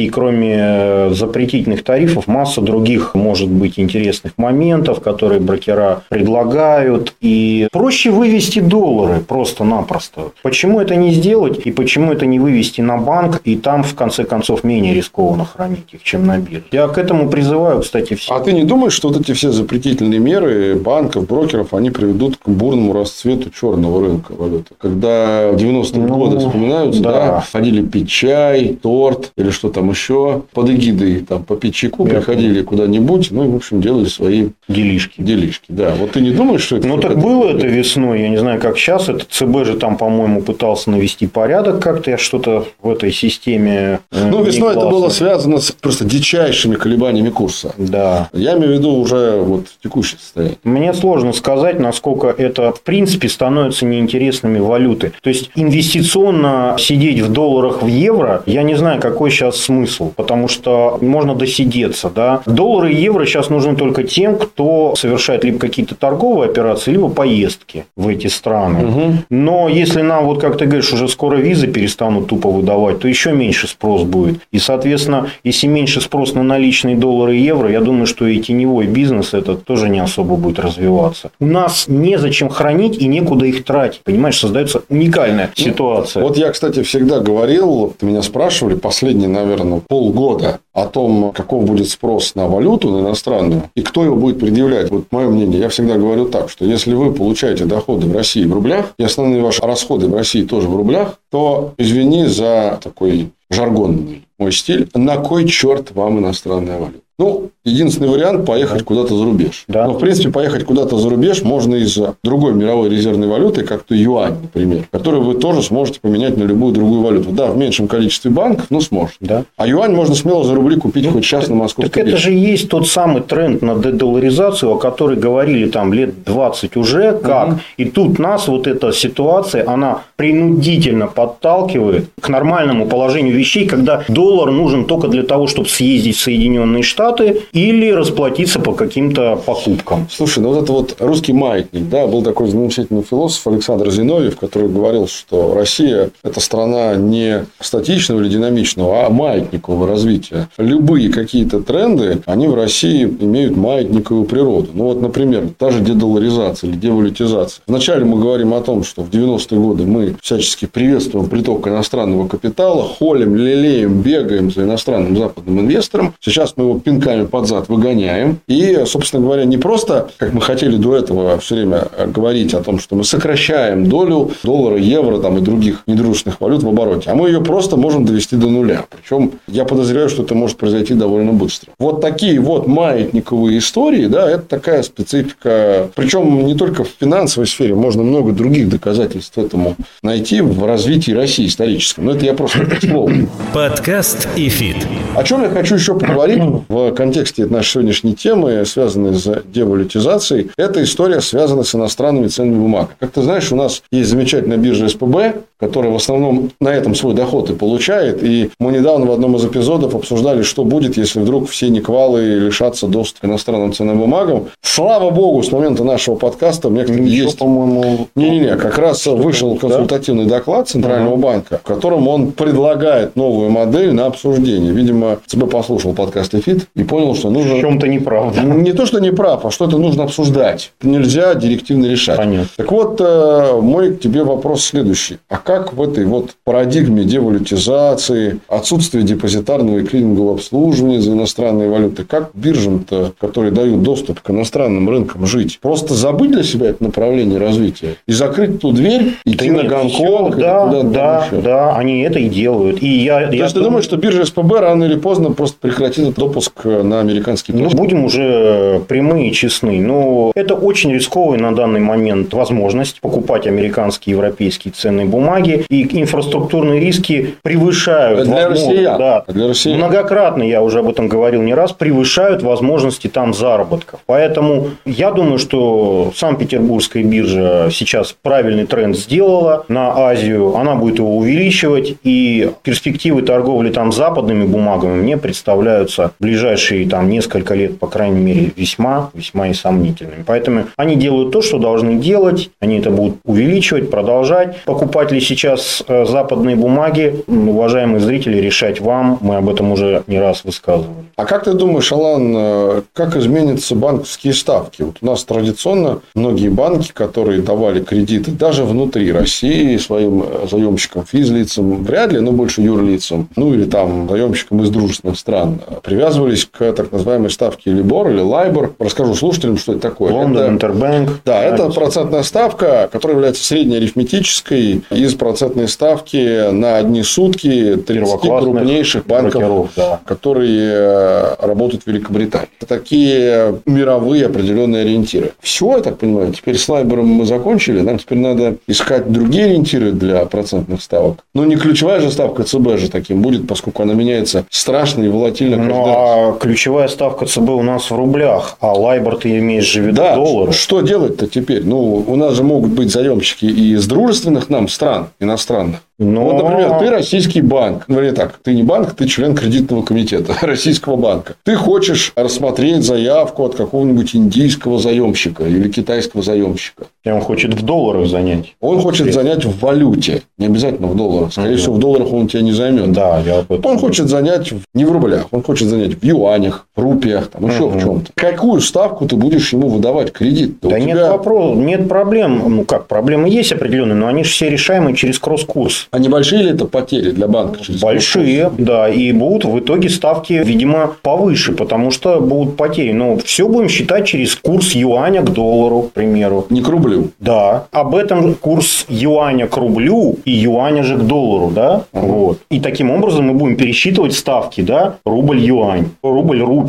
кроме 0.08 0.56
э, 0.58 1.10
запретительных 1.14 1.84
тарифов, 1.84 2.26
масса 2.26 2.60
других 2.60 3.14
может 3.14 3.48
быть 3.48 3.78
интересных 3.78 4.32
моментов, 4.36 5.00
которые 5.00 5.40
брокера 5.40 6.02
предлагают. 6.08 7.14
И 7.20 7.68
проще 7.72 8.10
вывести 8.10 8.60
доллары 8.60 9.20
просто-напросто. 9.20 10.32
Почему 10.42 10.80
это 10.80 10.96
не 10.96 11.12
сделать 11.12 11.58
и 11.66 11.72
почему 11.72 12.12
это 12.12 12.26
не 12.26 12.38
вывести 12.38 12.80
на 12.80 12.96
банк 12.96 13.40
и 13.44 13.56
там, 13.56 13.82
в 13.82 13.94
конце 13.94 14.24
концов, 14.24 14.64
менее 14.64 14.94
рискованно 14.94 15.44
хранить 15.44 15.92
их, 15.92 16.02
чем 16.02 16.26
на 16.26 16.38
бирже? 16.38 16.64
Я 16.72 16.88
к 16.88 16.98
этому 16.98 17.28
призываю, 17.28 17.80
кстати, 17.80 18.14
все. 18.14 18.34
А 18.34 18.40
ты 18.40 18.52
не 18.52 18.64
думаешь, 18.64 18.92
что 18.92 19.08
вот 19.08 19.20
эти 19.20 19.32
все 19.32 19.50
запретительные 19.50 20.20
меры 20.20 20.74
банков, 20.76 21.26
брокеров, 21.26 21.74
они 21.74 21.90
приведут 21.90 22.36
к 22.36 22.48
бурному 22.48 22.92
расцвету 22.92 23.50
черного 23.50 24.00
рынка 24.00 24.32
валюты? 24.32 24.74
Когда 24.78 25.50
в 25.52 25.56
90-е 25.56 26.00
ну, 26.00 26.14
годы 26.14 26.38
вспоминаются, 26.38 27.02
да. 27.02 27.12
да, 27.12 27.44
ходили 27.52 27.82
пить 27.82 28.08
чай, 28.08 28.78
торт 28.80 29.32
или 29.36 29.50
что 29.50 29.68
там 29.70 29.90
еще, 29.90 29.97
под 30.06 30.70
эгидой 30.70 31.20
там 31.20 31.44
попить 31.44 31.74
чайку, 31.74 32.06
Я 32.06 32.14
приходили 32.14 32.62
куда-нибудь, 32.62 33.30
ну 33.30 33.44
и, 33.44 33.48
в 33.48 33.56
общем, 33.56 33.80
делали 33.80 34.06
свои 34.06 34.48
делишки. 34.68 35.20
Делишки, 35.20 35.66
да. 35.68 35.94
Вот 35.98 36.12
ты 36.12 36.20
не 36.20 36.30
думаешь, 36.30 36.62
что 36.62 36.76
это... 36.76 36.86
Ну, 36.86 36.98
так 36.98 37.18
было 37.18 37.50
это 37.50 37.66
весной, 37.66 38.22
я 38.22 38.28
не 38.28 38.36
знаю, 38.36 38.60
как 38.60 38.78
сейчас. 38.78 39.08
Это 39.08 39.24
ЦБ 39.28 39.64
же 39.64 39.76
там, 39.76 39.96
по-моему, 39.96 40.42
пытался 40.42 40.90
навести 40.90 41.26
порядок 41.26 41.82
как-то. 41.82 42.10
Я 42.10 42.18
что-то 42.18 42.66
в 42.82 42.90
этой 42.90 43.12
системе... 43.12 44.00
Э, 44.12 44.28
ну, 44.30 44.42
весной 44.42 44.72
это 44.72 44.88
было 44.88 45.08
связано 45.08 45.58
с 45.58 45.72
просто 45.72 46.04
дичайшими 46.04 46.76
колебаниями 46.76 47.30
курса. 47.30 47.74
Да. 47.78 48.28
Я 48.32 48.56
имею 48.56 48.74
в 48.74 48.78
виду 48.78 48.90
уже 48.90 49.40
вот 49.40 49.66
текущее 49.82 50.18
состояние. 50.20 50.58
Мне 50.64 50.92
сложно 50.94 51.32
сказать, 51.32 51.78
насколько 51.78 52.28
это, 52.28 52.72
в 52.72 52.82
принципе, 52.82 53.28
становится 53.28 53.84
неинтересными 53.84 54.58
валюты. 54.58 55.12
То 55.22 55.30
есть, 55.30 55.50
инвестиционно 55.54 56.76
сидеть 56.78 57.20
в 57.20 57.32
долларах 57.32 57.82
в 57.82 57.86
евро, 57.86 58.42
я 58.46 58.62
не 58.62 58.74
знаю, 58.74 59.00
какой 59.00 59.30
сейчас 59.30 59.56
смысл. 59.56 59.77
Потому 60.16 60.48
что 60.48 60.98
можно 61.00 61.34
досидеться, 61.34 62.10
да. 62.14 62.42
Доллары 62.46 62.92
и 62.92 62.96
евро 62.96 63.24
сейчас 63.26 63.50
нужны 63.50 63.76
только 63.76 64.02
тем, 64.02 64.36
кто 64.36 64.94
совершает 64.96 65.44
либо 65.44 65.58
какие-то 65.58 65.94
торговые 65.94 66.50
операции, 66.50 66.92
либо 66.92 67.08
поездки 67.08 67.84
в 67.96 68.08
эти 68.08 68.26
страны. 68.26 68.86
Угу. 68.86 69.12
Но 69.30 69.68
если 69.68 70.02
нам, 70.02 70.24
вот 70.24 70.40
как 70.40 70.58
ты 70.58 70.66
говоришь, 70.66 70.92
уже 70.92 71.08
скоро 71.08 71.36
визы 71.36 71.66
перестанут 71.66 72.28
тупо 72.28 72.50
выдавать, 72.50 73.00
то 73.00 73.08
еще 73.08 73.32
меньше 73.32 73.66
спрос 73.66 74.02
будет. 74.02 74.40
И, 74.52 74.58
соответственно, 74.58 75.28
если 75.44 75.66
меньше 75.66 76.00
спрос 76.00 76.34
на 76.34 76.42
наличные 76.42 76.96
доллары 76.96 77.36
и 77.36 77.42
евро, 77.42 77.70
я 77.70 77.80
думаю, 77.80 78.06
что 78.06 78.26
и 78.26 78.38
теневой 78.40 78.86
бизнес 78.86 79.34
этот 79.34 79.64
тоже 79.64 79.88
не 79.88 80.00
особо 80.00 80.36
будет 80.36 80.58
развиваться. 80.58 81.30
У 81.40 81.46
нас 81.46 81.86
незачем 81.88 82.48
хранить 82.48 83.00
и 83.00 83.06
некуда 83.06 83.46
их 83.46 83.64
тратить. 83.64 84.00
Понимаешь, 84.04 84.38
создается 84.38 84.82
уникальная 84.88 85.50
ну, 85.56 85.64
ситуация. 85.64 86.22
Вот 86.22 86.36
я, 86.36 86.50
кстати, 86.50 86.82
всегда 86.82 87.20
говорил, 87.20 87.94
меня 88.00 88.22
спрашивали 88.22 88.74
последние, 88.74 89.28
наверное, 89.28 89.67
полгода 89.88 90.60
о 90.72 90.86
том, 90.86 91.32
каков 91.32 91.64
будет 91.64 91.88
спрос 91.88 92.34
на 92.34 92.48
валюту, 92.48 92.90
на 92.90 93.00
иностранную, 93.00 93.64
и 93.74 93.82
кто 93.82 94.04
его 94.04 94.16
будет 94.16 94.40
предъявлять. 94.40 94.90
Вот 94.90 95.04
мое 95.10 95.28
мнение, 95.28 95.60
я 95.60 95.68
всегда 95.68 95.96
говорю 95.96 96.28
так, 96.28 96.50
что 96.50 96.64
если 96.64 96.94
вы 96.94 97.12
получаете 97.12 97.64
доходы 97.64 98.06
в 98.06 98.14
России 98.14 98.44
в 98.44 98.52
рублях, 98.52 98.94
и 98.98 99.04
основные 99.04 99.42
ваши 99.42 99.62
расходы 99.62 100.08
в 100.08 100.14
России 100.14 100.44
тоже 100.44 100.68
в 100.68 100.76
рублях, 100.76 101.18
то 101.30 101.74
извини 101.78 102.26
за 102.26 102.78
такой 102.82 103.30
жаргонный 103.50 104.22
мой 104.38 104.52
стиль, 104.52 104.88
на 104.94 105.16
кой 105.16 105.46
черт 105.48 105.90
вам 105.92 106.18
иностранная 106.20 106.78
валюта? 106.78 107.02
Ну, 107.18 107.50
единственный 107.68 108.08
вариант– 108.08 108.46
поехать 108.46 108.82
куда-то 108.84 109.16
за 109.16 109.24
рубеж. 109.24 109.64
Да. 109.68 109.86
Но, 109.86 109.94
в 109.94 109.98
принципе, 109.98 110.30
поехать 110.30 110.64
куда-то 110.64 110.98
за 110.98 111.08
рубеж 111.08 111.42
можно 111.42 111.74
из 111.74 111.98
другой 112.22 112.54
мировой 112.54 112.88
резервной 112.88 113.28
валюты, 113.28 113.64
как 113.64 113.82
то 113.82 113.94
юань, 113.94 114.36
например, 114.42 114.84
которую 114.90 115.22
вы 115.22 115.34
тоже 115.34 115.62
сможете 115.62 116.00
поменять 116.00 116.36
на 116.36 116.44
любую 116.44 116.72
другую 116.72 117.02
валюту. 117.02 117.30
Да, 117.30 117.48
в 117.48 117.56
меньшем 117.56 117.88
количестве 117.88 118.30
банков, 118.30 118.66
но 118.70 118.80
сможете. 118.80 119.16
Да. 119.20 119.44
А 119.56 119.66
юань 119.66 119.92
можно 119.92 120.14
смело 120.14 120.44
за 120.44 120.54
рубли 120.54 120.76
купить 120.76 121.04
ну, 121.04 121.12
хоть 121.12 121.24
сейчас 121.24 121.42
так, 121.42 121.50
на 121.50 121.56
московской 121.56 121.90
Так 122.02 122.08
это 122.08 122.16
же 122.16 122.32
есть 122.32 122.68
тот 122.68 122.88
самый 122.88 123.22
тренд 123.22 123.62
на 123.62 123.74
дедоларизацию, 123.74 124.72
о 124.72 124.76
которой 124.78 125.16
говорили 125.16 125.68
там 125.68 125.92
лет 125.92 126.24
20 126.24 126.76
уже, 126.76 127.12
как. 127.12 127.48
Угу. 127.48 127.58
И 127.76 127.84
тут 127.86 128.18
нас 128.18 128.48
вот 128.48 128.66
эта 128.66 128.92
ситуация, 128.92 129.68
она 129.68 130.02
принудительно 130.16 131.06
подталкивает 131.06 132.08
к 132.20 132.28
нормальному 132.28 132.86
положению 132.86 133.34
вещей, 133.34 133.66
когда 133.66 134.04
доллар 134.08 134.50
нужен 134.50 134.84
только 134.84 135.08
для 135.08 135.22
того, 135.22 135.46
чтобы 135.46 135.68
съездить 135.68 136.16
в 136.16 136.20
Соединенные 136.20 136.82
Штаты 136.82 137.42
или 137.58 137.90
расплатиться 137.90 138.60
по 138.60 138.72
каким-то 138.72 139.36
покупкам. 139.36 140.06
Слушай, 140.10 140.40
ну 140.40 140.50
вот 140.50 140.62
это 140.62 140.72
вот 140.72 140.96
русский 140.98 141.32
маятник, 141.32 141.88
да, 141.88 142.06
был 142.06 142.22
такой 142.22 142.48
замечательный 142.48 143.02
философ 143.02 143.46
Александр 143.46 143.90
Зиновьев, 143.90 144.36
который 144.36 144.68
говорил, 144.68 145.08
что 145.08 145.54
Россия– 145.54 146.10
это 146.22 146.40
страна 146.40 146.94
не 146.96 147.46
статичного 147.60 148.20
или 148.20 148.28
динамичного, 148.28 149.06
а 149.06 149.10
маятникового 149.10 149.86
развития. 149.86 150.48
Любые 150.58 151.10
какие-то 151.10 151.60
тренды, 151.60 152.20
они 152.26 152.48
в 152.48 152.54
России 152.54 153.04
имеют 153.04 153.56
маятниковую 153.56 154.24
природу. 154.24 154.68
Ну, 154.74 154.84
вот, 154.84 155.00
например, 155.00 155.48
та 155.56 155.70
же 155.70 155.80
дедоларизация 155.80 156.70
или 156.70 156.76
девалютизация. 156.76 157.62
Вначале 157.66 158.04
мы 158.04 158.18
говорим 158.18 158.54
о 158.54 158.60
том, 158.60 158.84
что 158.84 159.02
в 159.02 159.10
90-е 159.10 159.58
годы 159.58 159.84
мы 159.84 160.14
всячески 160.20 160.66
приветствуем 160.66 161.28
приток 161.28 161.66
иностранного 161.66 162.28
капитала, 162.28 162.82
холим, 162.82 163.36
лелеем, 163.36 164.02
бегаем 164.02 164.50
за 164.50 164.62
иностранным 164.62 165.16
западным 165.16 165.60
инвестором. 165.60 166.14
Сейчас 166.20 166.54
мы 166.56 166.64
его 166.64 166.78
пин 166.78 166.98
пинками 166.98 167.26
под 167.26 167.47
зад 167.48 167.68
выгоняем. 167.68 168.38
И, 168.46 168.84
собственно 168.86 169.22
говоря, 169.22 169.44
не 169.44 169.56
просто, 169.56 170.10
как 170.18 170.32
мы 170.32 170.40
хотели 170.40 170.76
до 170.76 170.96
этого 170.96 171.38
все 171.40 171.56
время 171.56 171.88
говорить 172.06 172.54
о 172.54 172.62
том, 172.62 172.78
что 172.78 172.94
мы 172.94 173.04
сокращаем 173.04 173.88
долю 173.88 174.30
доллара, 174.44 174.76
евро 174.78 175.18
там, 175.18 175.38
и 175.38 175.40
других 175.40 175.82
недружественных 175.86 176.40
валют 176.40 176.62
в 176.62 176.68
обороте, 176.68 177.10
а 177.10 177.14
мы 177.14 177.28
ее 177.28 177.40
просто 177.40 177.76
можем 177.76 178.04
довести 178.04 178.36
до 178.36 178.48
нуля. 178.48 178.84
Причем 178.90 179.32
я 179.48 179.64
подозреваю, 179.64 180.08
что 180.08 180.22
это 180.22 180.34
может 180.34 180.56
произойти 180.56 180.94
довольно 180.94 181.32
быстро. 181.32 181.72
Вот 181.78 182.00
такие 182.00 182.38
вот 182.40 182.66
маятниковые 182.66 183.58
истории, 183.58 184.06
да, 184.06 184.30
это 184.30 184.42
такая 184.42 184.82
специфика. 184.82 185.88
Причем 185.94 186.46
не 186.46 186.54
только 186.54 186.84
в 186.84 186.90
финансовой 187.00 187.46
сфере, 187.46 187.74
можно 187.74 188.02
много 188.02 188.32
других 188.32 188.68
доказательств 188.68 189.38
этому 189.38 189.76
найти 190.02 190.40
в 190.40 190.64
развитии 190.64 191.12
России 191.12 191.46
историческом. 191.46 192.04
Но 192.04 192.12
это 192.12 192.24
я 192.24 192.34
просто 192.34 192.66
к 192.66 192.80
слову. 192.80 193.10
Подкаст 193.52 194.28
ИФИТ. 194.36 194.86
О 195.16 195.24
чем 195.24 195.42
я 195.42 195.48
хочу 195.48 195.74
еще 195.74 195.98
поговорить 195.98 196.42
в 196.68 196.78
в 196.78 196.92
контексте 197.28 197.46
нашей 197.46 197.72
сегодняшней 197.72 198.14
темы, 198.14 198.64
связанной 198.64 199.14
с 199.14 199.42
девалютизацией, 199.46 200.50
эта 200.56 200.82
история 200.82 201.20
связана 201.20 201.62
с 201.62 201.74
иностранными 201.74 202.28
ценными 202.28 202.58
бумагами. 202.58 202.96
Как 202.98 203.12
ты 203.12 203.22
знаешь, 203.22 203.52
у 203.52 203.56
нас 203.56 203.82
есть 203.90 204.10
замечательная 204.10 204.56
биржа 204.56 204.88
СПБ, 204.88 205.44
которая 205.58 205.92
в 205.92 205.96
основном 205.96 206.50
на 206.60 206.68
этом 206.68 206.94
свой 206.94 207.14
доход 207.14 207.50
и 207.50 207.54
получает. 207.54 208.22
И 208.22 208.50
мы 208.58 208.72
недавно 208.72 209.06
в 209.06 209.12
одном 209.12 209.36
из 209.36 209.44
эпизодов 209.44 209.94
обсуждали, 209.94 210.42
что 210.42 210.64
будет, 210.64 210.96
если 210.96 211.20
вдруг 211.20 211.48
все 211.48 211.68
неквалы 211.68 212.22
лишатся 212.22 212.86
доступа 212.86 213.18
к 213.22 213.24
иностранным 213.24 213.72
ценным 213.72 213.98
бумагам. 213.98 214.48
Слава 214.62 215.10
богу, 215.10 215.42
с 215.42 215.50
момента 215.50 215.82
нашего 215.82 216.14
подкаста 216.14 216.68
у 216.68 216.70
меня, 216.70 216.84
есть... 216.84 217.38
по-моему... 217.38 218.08
Не-не-не, 218.14 218.56
как 218.56 218.78
раз 218.78 219.06
вышел 219.06 219.56
консультативный 219.56 220.26
да? 220.26 220.36
доклад 220.36 220.68
Центрального 220.68 221.14
ага. 221.14 221.22
банка, 221.22 221.60
в 221.62 221.66
котором 221.66 222.06
он 222.06 222.32
предлагает 222.32 223.16
новую 223.16 223.50
модель 223.50 223.92
на 223.92 224.06
обсуждение. 224.06 224.72
Видимо, 224.72 225.18
ЦБ 225.26 225.50
послушал 225.50 225.94
подкаст 225.94 226.34
«Эфит» 226.34 226.66
и 226.76 226.84
понял, 226.84 227.14
что 227.14 227.30
нужно... 227.30 227.56
В 227.56 227.60
чем-то 227.60 227.88
неправда. 227.88 228.40
Не 228.42 228.72
то, 228.72 228.86
что 228.86 229.00
не 229.00 229.10
прав, 229.10 229.44
а 229.44 229.50
что 229.50 229.66
это 229.66 229.78
нужно 229.78 230.04
обсуждать. 230.04 230.72
Нельзя 230.82 231.34
директивно 231.34 231.86
решать. 231.86 232.16
Понятно. 232.16 232.48
Так 232.56 232.70
вот, 232.70 233.00
э, 233.00 233.60
мой 233.60 233.94
к 233.94 234.00
тебе 234.00 234.22
вопрос 234.22 234.64
следующий. 234.64 235.18
А 235.28 235.38
как 235.48 235.72
в 235.72 235.80
этой 235.80 236.04
вот 236.04 236.32
парадигме 236.44 237.04
девалютизации, 237.04 238.38
отсутствия 238.48 239.02
депозитарного 239.02 239.78
и 239.78 239.82
клинингового 239.82 240.34
обслуживания 240.34 241.00
за 241.00 241.12
иностранные 241.12 241.70
валюты, 241.70 242.04
как 242.04 242.32
биржам-то, 242.34 243.14
которые 243.18 243.50
дают 243.50 243.82
доступ 243.82 244.20
к 244.20 244.28
иностранным 244.28 244.90
рынкам, 244.90 245.24
жить? 245.24 245.58
Просто 245.62 245.94
забыть 245.94 246.32
для 246.32 246.42
себя 246.42 246.68
это 246.68 246.84
направление 246.84 247.38
развития 247.38 247.96
и 248.06 248.12
закрыть 248.12 248.60
ту 248.60 248.72
дверь, 248.72 249.14
идти 249.24 249.48
да 249.48 249.62
на 249.62 249.68
Гонконг? 249.70 250.34
Все, 250.34 250.42
да, 250.42 250.82
да, 250.82 251.28
да, 251.32 251.76
они 251.76 252.02
это 252.02 252.18
и 252.18 252.28
делают. 252.28 252.82
И 252.82 252.98
я, 252.98 253.28
То 253.28 253.34
я 253.34 253.44
есть, 253.44 253.54
ты 253.54 253.62
думаешь, 253.62 253.84
что 253.84 253.96
биржа 253.96 254.26
СПБ 254.26 254.60
рано 254.60 254.84
или 254.84 254.96
поздно 254.96 255.30
просто 255.32 255.56
прекратит 255.58 256.14
допуск 256.14 256.66
на 256.66 257.00
американский 257.00 257.54
Ну, 257.54 257.70
будем 257.70 258.04
уже 258.04 258.82
прямые 258.86 259.30
и 259.30 259.32
честны. 259.32 259.80
Но 259.80 260.30
это 260.34 260.54
очень 260.54 260.92
рисковая 260.92 261.38
на 261.38 261.54
данный 261.54 261.80
момент 261.80 262.34
возможность 262.34 263.00
покупать 263.00 263.46
американские 263.46 264.12
и 264.12 264.16
европейские 264.16 264.72
ценные 264.72 265.06
бумаги. 265.06 265.37
И 265.46 266.00
инфраструктурные 266.00 266.80
риски 266.80 267.34
превышают... 267.42 268.24
Для 268.24 268.48
россиян. 268.48 268.98
Да, 268.98 269.24
для 269.26 269.48
россиян. 269.48 269.78
Многократно, 269.78 270.42
я 270.42 270.62
уже 270.62 270.80
об 270.80 270.88
этом 270.88 271.08
говорил 271.08 271.42
не 271.42 271.54
раз, 271.54 271.72
превышают 271.72 272.42
возможности 272.42 273.08
там 273.08 273.34
заработков. 273.34 274.00
Поэтому 274.06 274.70
я 274.84 275.10
думаю, 275.10 275.38
что 275.38 276.12
Санкт-Петербургская 276.14 277.02
биржа 277.02 277.68
сейчас 277.70 278.14
правильный 278.22 278.66
тренд 278.66 278.96
сделала 278.96 279.64
на 279.68 280.08
Азию. 280.08 280.56
Она 280.56 280.74
будет 280.74 280.98
его 280.98 281.16
увеличивать. 281.16 281.96
И 282.02 282.50
перспективы 282.62 283.22
торговли 283.22 283.70
там 283.70 283.92
западными 283.92 284.44
бумагами 284.46 285.00
мне 285.00 285.16
представляются 285.16 286.12
в 286.18 286.22
ближайшие 286.22 286.88
там 286.88 287.08
несколько 287.08 287.54
лет, 287.54 287.78
по 287.78 287.86
крайней 287.86 288.20
мере, 288.20 288.52
весьма, 288.56 289.10
весьма 289.14 289.48
и 289.48 289.54
сомнительными. 289.54 290.24
Поэтому 290.26 290.64
они 290.76 290.96
делают 290.96 291.32
то, 291.32 291.42
что 291.42 291.58
должны 291.58 291.96
делать. 291.96 292.50
Они 292.60 292.78
это 292.78 292.90
будут 292.90 293.16
увеличивать, 293.24 293.90
продолжать. 293.90 294.62
Покупать 294.64 295.12
ли 295.12 295.20
сейчас 295.28 295.82
э, 295.86 296.04
западные 296.06 296.56
бумаги, 296.56 297.24
уважаемые 297.26 298.00
зрители, 298.00 298.38
решать 298.38 298.80
вам. 298.80 299.18
Мы 299.20 299.36
об 299.36 299.48
этом 299.48 299.72
уже 299.72 300.02
не 300.06 300.18
раз 300.18 300.44
высказывали. 300.44 301.08
А 301.16 301.24
как 301.24 301.44
ты 301.44 301.52
думаешь, 301.52 301.90
Алан, 301.92 302.34
э, 302.36 302.82
как 302.94 303.16
изменятся 303.16 303.74
банковские 303.74 304.32
ставки? 304.32 304.82
Вот 304.82 304.98
у 305.00 305.06
нас 305.06 305.24
традиционно 305.24 306.00
многие 306.14 306.48
банки, 306.48 306.92
которые 306.92 307.42
давали 307.42 307.82
кредиты 307.82 308.30
даже 308.30 308.64
внутри 308.64 309.12
России 309.12 309.76
своим 309.76 310.22
э, 310.22 310.46
заемщикам, 310.50 311.04
физлицам, 311.04 311.84
вряд 311.84 312.12
ли, 312.12 312.20
но 312.20 312.32
больше 312.32 312.62
юрлицам, 312.62 313.28
ну 313.36 313.52
или 313.52 313.64
там 313.64 314.08
заемщикам 314.08 314.62
из 314.62 314.70
дружественных 314.70 315.18
стран, 315.18 315.60
привязывались 315.82 316.46
к 316.46 316.72
так 316.72 316.92
называемой 316.92 317.30
ставке 317.30 317.70
Либор 317.70 318.10
или 318.10 318.20
Лайбор. 318.20 318.74
Расскажу 318.78 319.14
слушателям, 319.14 319.58
что 319.58 319.72
это 319.72 319.82
такое. 319.82 320.12
Лондон, 320.12 320.54
Интербанк. 320.54 321.20
Да, 321.24 321.42
это 321.42 321.68
процентная 321.70 322.22
ставка, 322.22 322.88
которая 322.90 323.16
является 323.16 323.44
среднеарифметической 323.44 324.82
из 324.90 325.14
процентной 325.18 325.68
ставки 325.68 326.50
на 326.50 326.76
одни 326.76 327.02
сутки 327.02 327.76
30 327.76 328.20
крупнейших 328.20 329.06
банков, 329.06 329.70
да. 329.76 330.00
которые 330.04 330.72
э, 330.72 331.34
работают 331.40 331.84
в 331.84 331.86
Великобритании. 331.86 332.48
Это 332.58 332.66
такие 332.66 333.60
мировые 333.66 334.26
определенные 334.26 334.82
ориентиры. 334.82 335.32
Все, 335.40 335.76
я 335.76 335.82
так 335.82 335.98
понимаю, 335.98 336.32
теперь 336.32 336.56
с 336.56 336.68
Лайбором 336.68 337.06
мы 337.06 337.26
закончили. 337.26 337.80
Нам 337.80 337.98
теперь 337.98 338.18
надо 338.18 338.56
искать 338.66 339.10
другие 339.10 339.46
ориентиры 339.46 339.92
для 339.92 340.24
процентных 340.26 340.82
ставок. 340.82 341.24
Но 341.34 341.44
не 341.44 341.56
ключевая 341.56 342.00
же 342.00 342.10
ставка 342.10 342.44
ЦБ 342.44 342.78
же 342.78 342.90
таким 342.90 343.22
будет, 343.22 343.46
поскольку 343.46 343.82
она 343.82 343.94
меняется 343.94 344.44
страшно 344.50 345.04
и 345.04 345.08
волатильно 345.08 345.56
ну, 345.56 345.84
а 345.86 346.32
ключевая 346.38 346.88
ставка 346.88 347.26
ЦБ 347.26 347.50
у 347.50 347.62
нас 347.62 347.90
в 347.90 347.96
рублях, 347.96 348.56
а 348.60 348.72
Лайбор 348.72 349.16
ты 349.16 349.38
имеешь 349.38 349.74
в 349.74 349.80
виду 349.80 349.96
да, 349.96 350.14
доллары. 350.14 350.52
Что 350.52 350.80
делать-то 350.80 351.26
теперь? 351.26 351.64
Ну, 351.64 352.04
у 352.06 352.16
нас 352.16 352.34
же 352.34 352.42
могут 352.42 352.70
быть 352.70 352.90
заемщики 352.90 353.46
и 353.46 353.74
из 353.74 353.86
дружественных 353.86 354.48
нам 354.48 354.68
стран 354.68 355.07
иностранных. 355.20 355.80
Но... 355.98 356.24
Вот, 356.24 356.44
например, 356.44 356.78
ты 356.78 356.90
российский 356.90 357.40
банк. 357.40 357.84
Ну, 357.88 358.00
или 358.00 358.12
так, 358.12 358.38
ты 358.42 358.54
не 358.54 358.62
банк, 358.62 358.94
ты 358.94 359.06
член 359.06 359.34
кредитного 359.34 359.82
комитета 359.82 360.34
российского 360.42 360.96
банка. 360.96 361.34
Ты 361.42 361.56
хочешь 361.56 362.12
рассмотреть 362.14 362.84
заявку 362.84 363.44
от 363.44 363.56
какого-нибудь 363.56 364.14
индийского 364.14 364.78
заемщика 364.78 365.44
или 365.44 365.68
китайского 365.68 366.22
заемщика. 366.22 366.86
И 367.02 367.10
он 367.10 367.20
хочет 367.20 367.54
в 367.54 367.64
долларах 367.64 368.06
занять. 368.06 368.54
Он 368.60 368.80
хочет 368.80 369.12
занять 369.12 369.44
в 369.44 369.58
валюте. 369.60 370.22
Не 370.38 370.46
обязательно 370.46 370.86
в 370.86 370.96
долларах. 370.96 371.32
Скорее 371.32 371.56
всего, 371.56 371.74
в 371.74 371.78
долларах 371.80 372.12
он 372.12 372.28
тебя 372.28 372.42
не 372.42 372.52
займет. 372.52 372.92
Да, 372.92 373.18
я 373.18 373.40
об 373.40 373.50
этом. 373.50 373.66
Он 373.68 373.78
хочет 373.78 374.08
занять 374.08 374.52
не 374.74 374.84
в 374.84 374.92
рублях. 374.92 375.26
Он 375.32 375.42
хочет 375.42 375.68
занять 375.68 376.00
в 376.00 376.04
юанях, 376.04 376.67
рупиях, 376.78 377.28
там, 377.28 377.48
еще 377.48 377.64
угу. 377.64 377.78
в 377.78 377.82
чем-то. 377.82 378.12
Какую 378.14 378.60
ставку 378.60 379.06
ты 379.06 379.16
будешь 379.16 379.52
ему 379.52 379.68
выдавать 379.68 380.12
кредит? 380.12 380.58
Да, 380.62 380.70
да 380.70 380.78
нет 380.78 380.98
тебя... 380.98 381.54
нет 381.54 381.88
проблем. 381.88 382.42
Ну 382.46 382.64
как, 382.64 382.86
проблемы 382.86 383.28
есть 383.28 383.52
определенные, 383.52 383.94
но 383.94 384.06
они 384.06 384.24
же 384.24 384.30
все 384.30 384.48
решаемые 384.48 384.96
через 384.96 385.18
кросс-курс. 385.18 385.88
А 385.90 385.98
небольшие 385.98 386.42
ли 386.42 386.50
это 386.50 386.64
потери 386.64 387.10
для 387.10 387.28
банка? 387.28 387.60
Большие, 387.80 388.50
да. 388.58 388.88
И 388.88 389.12
будут 389.12 389.44
в 389.44 389.58
итоге 389.58 389.88
ставки, 389.88 390.32
видимо, 390.32 390.94
повыше, 391.02 391.52
потому 391.52 391.90
что 391.90 392.20
будут 392.20 392.56
потери. 392.56 392.92
Но 392.92 393.16
все 393.18 393.48
будем 393.48 393.68
считать 393.68 394.06
через 394.06 394.34
курс 394.36 394.74
юаня 394.74 395.22
к 395.22 395.32
доллару, 395.32 395.82
к 395.82 395.92
примеру. 395.92 396.46
Не 396.50 396.62
к 396.62 396.68
рублю. 396.68 397.10
Да. 397.18 397.66
Об 397.72 397.94
этом 397.94 398.34
курс 398.34 398.86
юаня 398.88 399.46
к 399.46 399.56
рублю 399.56 400.16
и 400.24 400.32
юаня 400.32 400.82
же 400.82 400.96
к 400.96 401.02
доллару, 401.02 401.50
да? 401.54 401.82
Угу. 401.92 402.06
Вот. 402.06 402.38
И 402.50 402.60
таким 402.60 402.90
образом 402.90 403.26
мы 403.26 403.34
будем 403.34 403.56
пересчитывать 403.56 404.14
ставки, 404.14 404.60
да? 404.60 404.96
Рубль-юань. 405.04 405.90